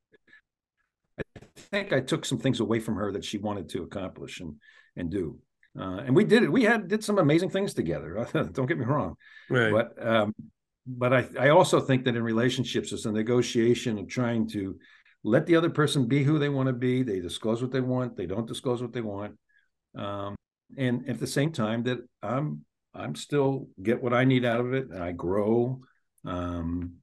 I 1.19 1.23
think 1.57 1.93
I 1.93 2.01
took 2.01 2.25
some 2.25 2.39
things 2.39 2.59
away 2.59 2.81
from 2.81 2.97
her 2.97 3.13
that 3.13 3.25
she 3.25 3.39
wanted 3.39 3.69
to 3.71 3.85
accomplish 3.85 4.41
and 4.41 4.57
and 4.97 5.09
do. 5.09 5.39
Uh, 5.79 6.03
and 6.05 6.15
we 6.15 6.25
did 6.25 6.43
it. 6.43 6.53
We 6.53 6.65
had 6.65 6.89
did 6.89 7.05
some 7.05 7.19
amazing 7.19 7.51
things 7.51 7.75
together. 7.75 8.27
Don't 8.53 8.67
get 8.67 8.79
me 8.79 8.85
wrong. 8.85 9.15
Right. 9.49 9.73
But 9.73 10.07
um, 10.07 10.35
but 10.85 11.13
I, 11.13 11.29
I 11.39 11.49
also 11.51 11.81
think 11.81 12.05
that 12.05 12.17
in 12.17 12.23
relationships, 12.25 12.93
it's 12.93 13.05
a 13.05 13.13
negotiation 13.13 13.99
of 13.99 14.09
trying 14.09 14.49
to 14.49 14.77
let 15.25 15.47
the 15.47 15.57
other 15.57 15.71
person 15.71 16.07
be 16.07 16.25
who 16.25 16.39
they 16.39 16.49
want 16.49 16.67
to 16.67 16.73
be. 16.73 17.03
They 17.03 17.21
disclose 17.21 17.63
what 17.63 17.71
they 17.71 17.81
want. 17.81 18.17
They 18.17 18.27
don't 18.27 18.47
disclose 18.47 18.83
what 18.83 18.93
they 18.93 19.01
want. 19.01 19.39
Um, 19.97 20.35
and 20.77 21.09
at 21.09 21.21
the 21.21 21.27
same 21.27 21.53
time 21.53 21.85
that 21.85 21.99
I'm 22.23 22.65
I'm 22.95 23.15
still 23.15 23.69
get 23.83 24.03
what 24.03 24.13
I 24.13 24.25
need 24.25 24.45
out 24.45 24.61
of 24.61 24.75
it 24.75 24.89
and 24.91 25.03
I 25.03 25.13
grow. 25.13 25.81
Um, 26.25 26.97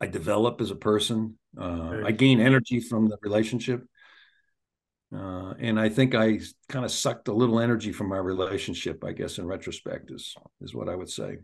I 0.00 0.06
develop 0.06 0.60
as 0.60 0.70
a 0.70 0.76
person. 0.76 1.38
Uh, 1.58 2.02
I 2.04 2.12
gain 2.12 2.40
energy 2.40 2.80
from 2.80 3.08
the 3.08 3.18
relationship. 3.22 3.84
Uh, 5.14 5.54
and 5.58 5.78
I 5.78 5.88
think 5.88 6.14
I 6.14 6.38
kind 6.68 6.84
of 6.84 6.90
sucked 6.90 7.28
a 7.28 7.32
little 7.32 7.58
energy 7.58 7.92
from 7.92 8.12
our 8.12 8.22
relationship, 8.22 9.04
I 9.04 9.12
guess, 9.12 9.38
in 9.38 9.46
retrospect, 9.46 10.10
is 10.10 10.34
is 10.60 10.74
what 10.74 10.88
I 10.88 10.94
would 10.94 11.10
say. 11.10 11.38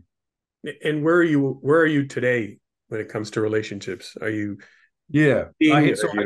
And 0.83 1.03
where 1.03 1.15
are 1.15 1.23
you 1.23 1.59
where 1.61 1.81
are 1.81 1.85
you 1.85 2.07
today 2.07 2.59
when 2.87 3.01
it 3.01 3.09
comes 3.09 3.31
to 3.31 3.41
relationships? 3.41 4.15
Are 4.21 4.29
you 4.29 4.57
yeah, 5.09 5.45
I, 5.73 5.93
so 5.93 6.09
I, 6.09 6.25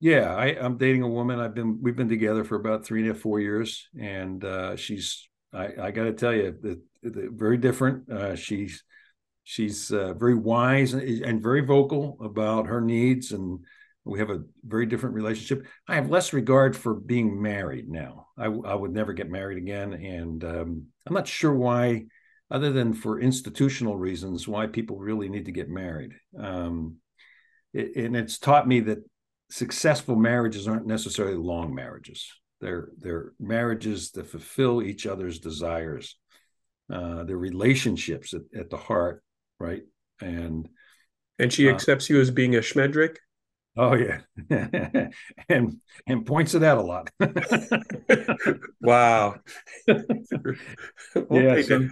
yeah, 0.00 0.34
I, 0.34 0.46
am 0.48 0.76
dating 0.76 1.02
a 1.02 1.08
woman. 1.08 1.40
I've 1.40 1.54
been 1.54 1.78
we've 1.80 1.96
been 1.96 2.08
together 2.08 2.44
for 2.44 2.56
about 2.56 2.84
three 2.84 3.08
and 3.08 3.18
four 3.18 3.40
years, 3.40 3.88
and 3.98 4.44
uh, 4.44 4.76
she's 4.76 5.28
I, 5.52 5.68
I 5.80 5.90
got 5.90 6.04
to 6.04 6.12
tell 6.12 6.34
you, 6.34 6.54
the, 6.60 6.80
the, 7.02 7.28
very 7.32 7.56
different. 7.56 8.10
Uh, 8.10 8.34
she's 8.34 8.82
She's 9.44 9.92
uh, 9.92 10.14
very 10.14 10.34
wise 10.34 10.94
and 10.94 11.42
very 11.42 11.60
vocal 11.60 12.16
about 12.20 12.66
her 12.66 12.80
needs, 12.80 13.32
and 13.32 13.60
we 14.04 14.18
have 14.18 14.30
a 14.30 14.42
very 14.64 14.86
different 14.86 15.14
relationship. 15.14 15.66
I 15.86 15.96
have 15.96 16.08
less 16.08 16.32
regard 16.32 16.74
for 16.74 16.94
being 16.94 17.40
married 17.40 17.88
now. 17.88 18.28
I, 18.38 18.46
I 18.46 18.74
would 18.74 18.92
never 18.92 19.12
get 19.12 19.30
married 19.30 19.58
again, 19.58 19.92
and 19.92 20.42
um, 20.44 20.86
I'm 21.06 21.12
not 21.12 21.28
sure 21.28 21.54
why, 21.54 22.06
other 22.50 22.72
than 22.72 22.94
for 22.94 23.20
institutional 23.20 23.98
reasons, 23.98 24.48
why 24.48 24.66
people 24.66 24.96
really 24.96 25.28
need 25.28 25.44
to 25.44 25.52
get 25.52 25.68
married. 25.68 26.12
Um, 26.38 26.96
it, 27.74 27.96
and 27.96 28.16
it's 28.16 28.38
taught 28.38 28.66
me 28.66 28.80
that 28.80 28.98
successful 29.50 30.16
marriages 30.16 30.66
aren't 30.66 30.86
necessarily 30.86 31.36
long 31.36 31.74
marriages. 31.74 32.32
They're 32.60 32.88
they're 32.98 33.32
marriages 33.38 34.12
that 34.12 34.26
fulfill 34.26 34.82
each 34.82 35.06
other's 35.06 35.38
desires. 35.38 36.16
Uh, 36.90 37.24
they're 37.24 37.36
relationships 37.36 38.34
at, 38.34 38.42
at 38.58 38.70
the 38.70 38.76
heart 38.76 39.22
right? 39.58 39.82
And 40.20 40.68
and 41.38 41.52
she 41.52 41.68
uh, 41.68 41.72
accepts 41.72 42.08
you 42.08 42.20
as 42.20 42.30
being 42.30 42.54
a 42.56 42.60
schmendrick. 42.60 43.16
Oh 43.76 43.94
yeah, 43.94 44.20
and 45.48 45.80
and 46.06 46.26
points 46.26 46.54
it 46.54 46.62
out 46.62 46.78
a 46.78 46.82
lot. 46.82 47.10
wow. 48.80 49.34
yeah. 51.30 51.88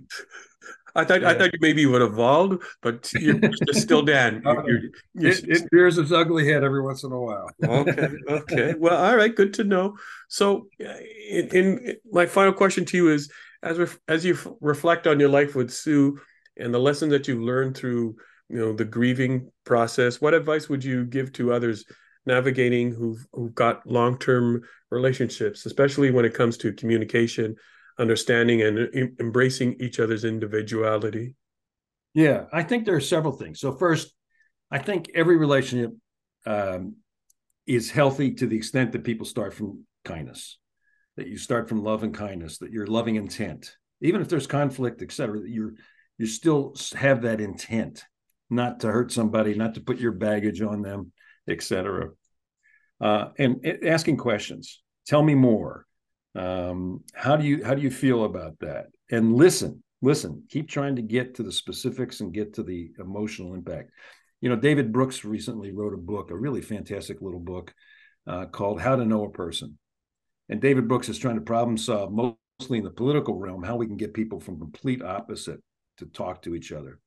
I 0.95 1.05
thought 1.05 1.23
yeah. 1.23 1.31
I 1.31 1.35
thought 1.35 1.53
you 1.53 1.59
maybe 1.61 1.87
would 1.87 2.03
evolve, 2.03 2.63
but 2.83 3.13
you're 3.15 3.41
still 3.73 4.03
Dan. 4.03 4.43
You're, 4.45 4.65
you're, 4.67 4.91
you're, 5.15 5.31
it, 5.31 5.49
it 5.49 5.69
rears 5.73 5.99
its 5.99 6.13
ugly 6.13 6.47
head 6.47 6.65
every 6.65 6.83
once 6.83 7.03
in 7.05 7.13
a 7.13 7.21
while. 7.21 7.51
okay, 7.65 8.09
okay. 8.29 8.75
Well, 8.79 9.03
all 9.03 9.17
right. 9.17 9.35
Good 9.35 9.55
to 9.55 9.65
know. 9.65 9.97
So, 10.29 10.69
uh, 10.85 10.93
in, 11.31 11.49
in 11.49 11.97
my 12.11 12.27
final 12.27 12.53
question 12.53 12.85
to 12.87 12.97
you 12.97 13.11
is: 13.11 13.31
as 13.63 13.79
re- 13.79 13.87
as 14.09 14.25
you 14.25 14.37
reflect 14.61 15.07
on 15.07 15.19
your 15.19 15.31
life 15.31 15.55
with 15.55 15.71
Sue, 15.71 16.19
and 16.57 16.75
the 16.75 16.79
lessons 16.79 17.11
that 17.13 17.29
you've 17.29 17.43
learned 17.43 17.77
through 17.77 18.17
you 18.49 18.59
know 18.59 18.73
the 18.73 18.85
grieving 18.85 19.51
process 19.65 20.21
what 20.21 20.35
advice 20.35 20.69
would 20.69 20.85
you 20.85 21.05
give 21.05 21.33
to 21.33 21.53
others 21.53 21.85
navigating 22.27 22.93
who've, 22.93 23.27
who've 23.33 23.55
got 23.55 23.85
long-term 23.87 24.63
relationships 24.91 25.67
especially 25.67 26.11
when 26.11 26.25
it 26.25 26.35
comes 26.35 26.57
to 26.57 26.73
communication 26.73 27.57
understanding 27.99 28.63
and 28.63 29.15
embracing 29.21 29.77
each 29.81 30.01
other's 30.01 30.25
individuality? 30.25 31.35
Yeah, 32.15 32.45
I 32.53 32.63
think 32.63 32.85
there 32.85 32.97
are 32.97 33.01
several 33.01 33.33
things. 33.33 33.61
So, 33.61 33.73
first, 33.73 34.15
I 34.71 34.79
think 34.79 35.11
every 35.15 35.37
relationship 35.37 35.93
um, 36.47 36.97
is 37.67 37.91
healthy 37.91 38.35
to 38.35 38.47
the 38.47 38.57
extent 38.57 38.93
that 38.93 39.05
people 39.05 39.27
start 39.27 39.55
from 39.55 39.85
kindness, 40.05 40.59
that 41.17 41.29
you 41.29 41.39
start 41.39 41.69
from 41.69 41.83
love 41.83 42.03
and 42.03 42.15
kindness, 42.15 42.59
that 42.59 42.71
you're 42.71 42.87
loving 42.87 43.17
intent, 43.17 43.77
even 44.01 44.21
if 44.21 44.29
there's 44.29 44.47
conflict, 44.47 45.01
et 45.03 45.13
cetera, 45.13 45.41
that 45.41 45.51
you're 45.51 45.75
you 46.19 46.27
still 46.27 46.75
have 46.95 47.23
that 47.23 47.41
intent 47.41 48.05
not 48.51 48.81
to 48.81 48.93
hurt 48.93 49.11
somebody, 49.11 49.55
not 49.55 49.75
to 49.75 49.81
put 49.81 49.99
your 49.99 50.13
baggage 50.13 50.61
on 50.61 50.83
them, 50.83 51.11
et 51.49 51.63
cetera. 51.63 52.11
Uh, 53.01 53.29
and 53.39 53.67
asking 53.85 54.17
questions. 54.19 54.83
Tell 55.07 55.23
me 55.23 55.35
more. 55.35 55.87
Um, 56.35 57.05
how 57.15 57.37
do 57.37 57.45
you 57.45 57.65
how 57.65 57.75
do 57.75 57.83
you 57.83 57.91
feel 57.91 58.25
about 58.25 58.59
that? 58.61 58.87
And 59.11 59.35
listen, 59.35 59.83
listen. 60.01 60.45
Keep 60.49 60.69
trying 60.69 60.97
to 60.97 61.03
get 61.03 61.35
to 61.35 61.43
the 61.43 61.53
specifics 61.53 62.21
and 62.21 62.33
get 62.33 62.55
to 62.55 62.63
the 62.63 62.91
emotional 62.99 63.55
impact. 63.55 63.91
You 64.41 64.49
know, 64.49 64.57
David 64.57 64.93
Brooks 64.93 65.25
recently 65.25 65.73
wrote 65.73 65.95
a 65.95 65.99
book, 65.99 66.31
a 66.31 66.37
really 66.37 66.63
fantastic 66.63 67.21
little 67.21 67.41
book 67.41 67.75
uh, 68.27 68.47
called 68.47 68.81
"How 68.81 68.97
to 68.97 69.05
Know 69.05 69.25
a 69.25 69.31
Person." 69.31 69.79
And 70.49 70.61
David 70.61 70.89
Brooks 70.89 71.09
is 71.09 71.19
trying 71.19 71.37
to 71.37 71.43
problem 71.43 71.77
solve 71.77 72.13
mostly 72.13 72.79
in 72.79 72.85
the 72.85 72.91
political 72.91 73.39
realm 73.39 73.63
how 73.63 73.77
we 73.77 73.87
can 73.87 73.97
get 73.97 74.15
people 74.15 74.41
from 74.41 74.59
complete 74.59 75.03
opposite 75.03 75.61
to 75.99 76.07
talk 76.07 76.43
to 76.43 76.55
each 76.55 76.73
other 76.73 76.99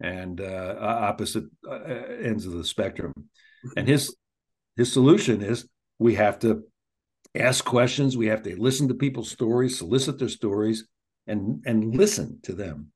and 0.00 0.40
uh, 0.40 0.76
opposite 0.80 1.44
uh, 1.68 1.84
ends 2.22 2.46
of 2.46 2.52
the 2.52 2.64
spectrum. 2.64 3.12
And 3.76 3.88
his 3.88 4.14
his 4.76 4.92
solution 4.92 5.42
is 5.42 5.68
we 5.98 6.14
have 6.14 6.38
to 6.40 6.62
ask 7.36 7.64
questions, 7.64 8.16
we 8.16 8.26
have 8.26 8.42
to 8.42 8.60
listen 8.60 8.88
to 8.88 8.94
people's 8.94 9.30
stories, 9.30 9.78
solicit 9.78 10.18
their 10.18 10.28
stories, 10.28 10.86
and 11.26 11.62
and 11.66 11.94
listen 11.96 12.40
to 12.42 12.52
them. 12.52 12.92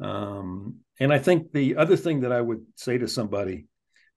Um, 0.00 0.76
and 0.98 1.12
I 1.12 1.18
think 1.18 1.52
the 1.52 1.76
other 1.76 1.96
thing 1.96 2.20
that 2.20 2.32
I 2.32 2.40
would 2.40 2.64
say 2.76 2.98
to 2.98 3.08
somebody, 3.08 3.66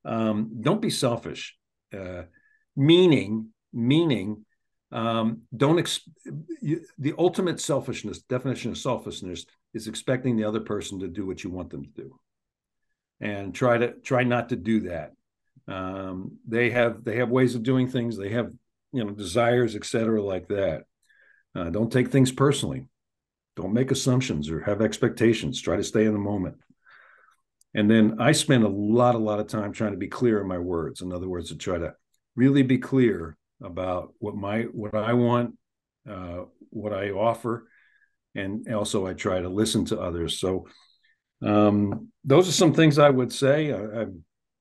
um, 0.06 0.62
don't 0.62 0.82
be 0.82 0.90
selfish. 0.90 1.58
Uh, 1.94 2.24
meaning, 2.76 3.50
meaning, 3.72 4.46
um, 4.92 5.42
don't 5.56 5.80
ex- 5.80 6.08
you, 6.62 6.86
the 6.98 7.14
ultimate 7.18 7.60
selfishness 7.60 8.22
definition 8.22 8.72
of 8.72 8.78
selfishness 8.78 9.46
is 9.74 9.88
expecting 9.88 10.38
the 10.38 10.44
other 10.44 10.60
person 10.60 11.00
to 11.00 11.08
do 11.08 11.26
what 11.26 11.44
you 11.44 11.50
want 11.50 11.70
them 11.72 11.84
to 11.84 11.90
do 11.90 12.20
and 13.20 13.56
try 13.56 13.78
to 13.78 13.94
try 14.02 14.24
not 14.24 14.50
to 14.50 14.56
do 14.56 14.82
that 14.82 15.14
um, 15.68 16.38
they 16.48 16.70
have 16.70 17.04
they 17.04 17.18
have 17.18 17.30
ways 17.30 17.56
of 17.56 17.64
doing 17.64 17.88
things 17.88 18.18
they 18.18 18.30
have 18.30 18.52
you 18.94 19.04
know 19.04 19.12
desires 19.12 19.76
etc 19.76 20.22
like 20.22 20.48
that. 20.48 20.84
Uh, 21.56 21.70
don't 21.70 21.92
take 21.92 22.10
things 22.10 22.32
personally. 22.32 22.88
Don't 23.56 23.74
make 23.74 23.92
assumptions 23.92 24.50
or 24.50 24.62
have 24.62 24.82
expectations. 24.82 25.62
Try 25.62 25.76
to 25.76 25.84
stay 25.84 26.06
in 26.06 26.14
the 26.14 26.20
moment. 26.20 26.56
And 27.76 27.90
then 27.90 28.18
i 28.20 28.32
spend 28.32 28.64
a 28.64 28.70
lot 28.70 29.16
a 29.16 29.20
lot 29.20 29.40
of 29.40 29.48
time 29.48 29.74
trying 29.74 29.92
to 29.92 29.98
be 29.98 30.08
clear 30.08 30.40
in 30.42 30.48
my 30.48 30.60
words. 30.60 31.02
In 31.02 31.12
other 31.12 31.28
words 31.28 31.50
to 31.50 31.58
try 31.58 31.78
to 31.78 31.94
really 32.36 32.64
be 32.64 32.78
clear 32.78 33.38
about 33.62 34.14
what 34.20 34.36
my 34.36 34.64
what 34.64 34.96
i 34.96 35.14
want 35.14 35.58
uh, 36.10 36.44
what 36.70 36.94
i 36.94 37.10
offer. 37.10 37.68
And 38.36 38.72
also 38.74 39.06
I 39.06 39.14
try 39.14 39.42
to 39.42 39.50
listen 39.50 39.86
to 39.86 40.00
others. 40.00 40.40
So 40.40 40.68
um, 41.44 42.10
those 42.24 42.48
are 42.48 42.54
some 42.54 42.74
things 42.74 42.98
I 42.98 43.10
would 43.10 43.32
say. 43.32 43.72
I, 43.72 44.02
I, 44.02 44.06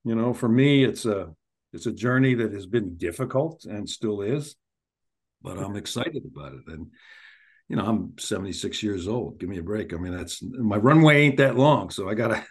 you 0.05 0.14
know, 0.14 0.35
for 0.35 0.49
me, 0.49 0.85
it's 0.85 1.07
a 1.07 1.33
it's 1.73 1.87
a 1.87 1.93
journey 1.93 2.35
that 2.35 2.53
has 2.53 2.67
been 2.67 2.97
difficult 2.97 3.65
and 3.65 3.89
still 3.89 4.21
is, 4.21 4.57
but 5.41 5.59
I'm 5.59 5.77
excited 5.77 6.23
about 6.25 6.53
it. 6.53 6.61
And 6.67 6.89
you 7.69 7.77
know, 7.77 7.85
I'm 7.85 8.13
76 8.19 8.83
years 8.83 9.09
old. 9.09 9.39
Give 9.39 9.49
me 9.49 9.59
a 9.59 9.63
break. 9.63 9.95
I 9.95 9.97
mean, 9.97 10.15
that's 10.15 10.43
my 10.43 10.77
runway 10.77 11.23
ain't 11.23 11.39
that 11.39 11.57
long, 11.57 11.91
so 11.91 12.09
I 12.09 12.15
gotta. 12.15 12.45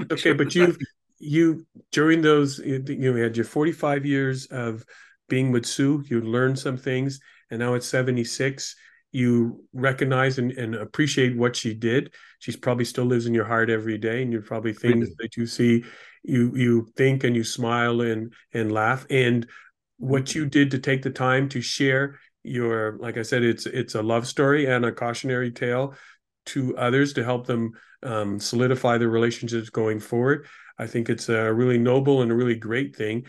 okay, 0.12 0.32
but 0.32 0.54
you 0.54 0.76
you 1.18 1.66
during 1.90 2.22
those 2.22 2.58
you 2.58 2.84
you 2.86 3.14
had 3.16 3.36
your 3.36 3.46
45 3.46 4.06
years 4.06 4.46
of 4.46 4.84
being 5.28 5.50
with 5.50 5.66
Sue. 5.66 6.04
You 6.06 6.20
learned 6.20 6.58
some 6.58 6.76
things, 6.76 7.18
and 7.50 7.58
now 7.58 7.74
at 7.74 7.82
76 7.82 8.76
you 9.10 9.64
recognize 9.72 10.38
and, 10.38 10.50
and, 10.52 10.74
appreciate 10.74 11.36
what 11.36 11.54
she 11.54 11.72
did 11.72 12.12
she's 12.40 12.56
probably 12.56 12.84
still 12.84 13.04
lives 13.04 13.26
in 13.26 13.32
your 13.32 13.44
heart 13.44 13.70
every 13.70 13.96
day 13.96 14.22
and 14.22 14.32
you're 14.32 14.42
probably 14.42 14.72
things 14.72 15.08
that 15.18 15.36
you 15.36 15.46
see 15.46 15.84
you 16.24 16.52
you 16.56 16.88
think 16.96 17.24
and 17.24 17.36
you 17.36 17.44
smile 17.44 18.00
and 18.00 18.32
and 18.52 18.72
laugh. 18.72 19.06
And 19.10 19.46
what 19.98 20.34
you 20.34 20.46
did 20.46 20.70
to 20.72 20.78
take 20.78 21.02
the 21.02 21.10
time 21.10 21.48
to 21.48 21.60
share 21.60 22.18
your 22.46 22.98
like 22.98 23.16
i 23.16 23.22
said 23.22 23.42
it's 23.42 23.64
it's 23.64 23.94
a 23.94 24.02
love 24.02 24.26
story 24.26 24.66
and 24.66 24.84
a 24.84 24.92
cautionary 24.92 25.50
tale 25.50 25.94
to 26.44 26.76
others 26.76 27.14
to 27.14 27.24
help 27.24 27.46
them 27.46 27.72
um, 28.02 28.38
solidify 28.38 28.98
their 28.98 29.08
relationships 29.08 29.70
going 29.70 29.98
forward. 29.98 30.46
I 30.78 30.86
think 30.86 31.08
it's 31.08 31.30
a 31.30 31.50
really 31.50 31.78
noble 31.78 32.20
and 32.20 32.30
a 32.30 32.34
really 32.34 32.56
great 32.56 32.94
thing. 32.94 33.24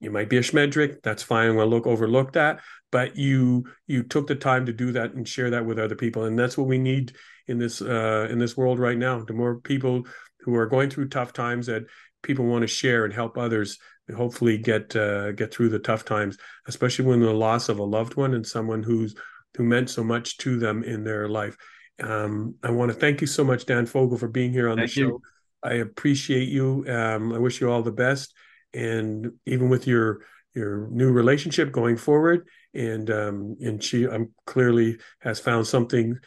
You 0.00 0.10
might 0.10 0.28
be 0.28 0.36
a 0.36 0.42
schmendrick 0.42 1.02
that's 1.02 1.22
fine 1.22 1.56
we'll 1.56 1.66
look 1.66 1.86
overlook 1.86 2.32
that 2.32 2.60
but 2.90 3.16
you 3.16 3.64
you 3.86 4.02
took 4.02 4.26
the 4.26 4.34
time 4.34 4.66
to 4.66 4.72
do 4.72 4.92
that 4.92 5.14
and 5.14 5.26
share 5.26 5.50
that 5.50 5.66
with 5.66 5.78
other 5.78 5.94
people. 5.94 6.24
And 6.24 6.38
that's 6.38 6.56
what 6.56 6.66
we 6.66 6.78
need 6.78 7.12
in 7.46 7.58
this 7.58 7.82
uh, 7.82 8.28
in 8.30 8.38
this 8.38 8.56
world 8.56 8.78
right 8.78 8.98
now. 8.98 9.20
The 9.20 9.32
more 9.32 9.60
people 9.60 10.06
who 10.40 10.54
are 10.54 10.66
going 10.66 10.90
through 10.90 11.08
tough 11.08 11.32
times 11.32 11.66
that 11.66 11.84
people 12.28 12.44
want 12.44 12.62
to 12.62 12.68
share 12.68 13.06
and 13.06 13.14
help 13.14 13.38
others 13.38 13.78
hopefully 14.14 14.56
get 14.58 14.94
uh, 14.94 15.32
get 15.32 15.52
through 15.52 15.70
the 15.70 15.78
tough 15.78 16.04
times 16.04 16.36
especially 16.66 17.06
when 17.06 17.20
the 17.20 17.32
loss 17.32 17.68
of 17.68 17.78
a 17.78 17.82
loved 17.82 18.14
one 18.16 18.34
and 18.34 18.46
someone 18.46 18.82
who's 18.82 19.14
who 19.56 19.64
meant 19.64 19.88
so 19.90 20.04
much 20.04 20.36
to 20.38 20.58
them 20.58 20.84
in 20.84 21.02
their 21.02 21.26
life. 21.26 21.56
Um, 22.00 22.54
i 22.62 22.70
want 22.70 22.92
to 22.92 22.96
thank 22.96 23.20
you 23.20 23.26
so 23.26 23.42
much 23.42 23.66
dan 23.66 23.86
fogel 23.86 24.18
for 24.18 24.28
being 24.28 24.52
here 24.52 24.68
on 24.68 24.76
thank 24.76 24.90
the 24.90 25.00
show. 25.00 25.08
You. 25.08 25.22
i 25.64 25.74
appreciate 25.74 26.48
you. 26.48 26.84
Um, 26.86 27.32
i 27.32 27.38
wish 27.38 27.60
you 27.60 27.70
all 27.70 27.82
the 27.82 28.00
best. 28.06 28.34
And 28.72 29.32
even 29.46 29.68
with 29.68 29.86
your 29.86 30.20
your 30.54 30.88
new 30.90 31.10
relationship 31.10 31.72
going 31.72 31.96
forward 31.96 32.46
and 32.74 33.10
um 33.10 33.56
and 33.60 33.82
she 33.82 34.06
um, 34.06 34.30
clearly 34.46 34.98
has 35.20 35.40
found 35.40 35.66
something 35.66 36.18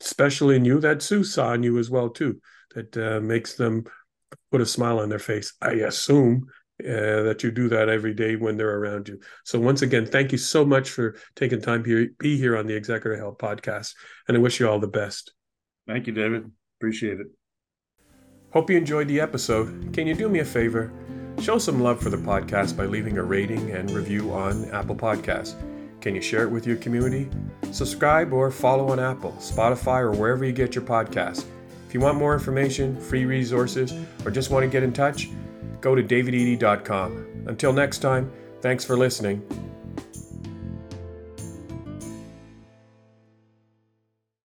special 0.00 0.50
in 0.50 0.64
you 0.64 0.80
that 0.80 1.02
Sue 1.02 1.24
saw 1.24 1.52
in 1.54 1.62
you 1.62 1.78
as 1.78 1.88
well 1.90 2.10
too 2.10 2.40
that 2.74 2.96
uh, 2.96 3.20
makes 3.20 3.54
them 3.54 3.84
put 4.50 4.60
a 4.60 4.66
smile 4.66 4.98
on 5.00 5.08
their 5.08 5.18
face 5.18 5.54
I 5.60 5.72
assume 5.72 6.46
uh, 6.84 7.22
that 7.22 7.42
you 7.42 7.50
do 7.50 7.68
that 7.68 7.88
every 7.88 8.14
day 8.14 8.36
when 8.36 8.56
they're 8.56 8.78
around 8.78 9.08
you. 9.08 9.18
So 9.44 9.58
once 9.58 9.82
again, 9.82 10.06
thank 10.06 10.30
you 10.30 10.38
so 10.38 10.64
much 10.64 10.90
for 10.90 11.16
taking 11.34 11.60
time 11.60 11.82
to 11.84 12.08
be 12.18 12.36
here 12.36 12.56
on 12.56 12.66
the 12.66 12.74
Executor 12.74 13.16
Help 13.16 13.40
podcast, 13.40 13.94
and 14.28 14.36
I 14.36 14.40
wish 14.40 14.60
you 14.60 14.68
all 14.68 14.78
the 14.78 14.86
best. 14.86 15.32
Thank 15.88 16.06
you, 16.06 16.12
David. 16.12 16.50
Appreciate 16.78 17.18
it. 17.18 17.26
Hope 18.52 18.70
you 18.70 18.76
enjoyed 18.76 19.08
the 19.08 19.20
episode. 19.20 19.92
Can 19.92 20.06
you 20.06 20.14
do 20.14 20.28
me 20.28 20.38
a 20.38 20.44
favor? 20.44 20.92
Show 21.40 21.58
some 21.58 21.82
love 21.82 22.00
for 22.00 22.10
the 22.10 22.16
podcast 22.16 22.76
by 22.76 22.86
leaving 22.86 23.18
a 23.18 23.22
rating 23.22 23.72
and 23.72 23.90
review 23.90 24.32
on 24.32 24.64
Apple 24.70 24.96
Podcasts. 24.96 25.54
Can 26.00 26.14
you 26.14 26.22
share 26.22 26.44
it 26.44 26.50
with 26.50 26.66
your 26.66 26.76
community? 26.76 27.28
Subscribe 27.72 28.32
or 28.32 28.50
follow 28.50 28.90
on 28.90 29.00
Apple, 29.00 29.32
Spotify, 29.32 30.00
or 30.00 30.12
wherever 30.12 30.44
you 30.44 30.52
get 30.52 30.74
your 30.74 30.84
podcasts. 30.84 31.44
If 31.88 31.94
you 31.94 32.00
want 32.00 32.18
more 32.18 32.34
information, 32.34 33.00
free 33.00 33.24
resources, 33.24 33.94
or 34.22 34.30
just 34.30 34.50
want 34.50 34.62
to 34.62 34.68
get 34.68 34.82
in 34.82 34.92
touch, 34.92 35.30
go 35.80 35.94
to 35.94 36.02
davidedey.com. 36.02 37.44
Until 37.46 37.72
next 37.72 38.00
time, 38.00 38.30
thanks 38.60 38.84
for 38.84 38.94
listening 38.94 39.67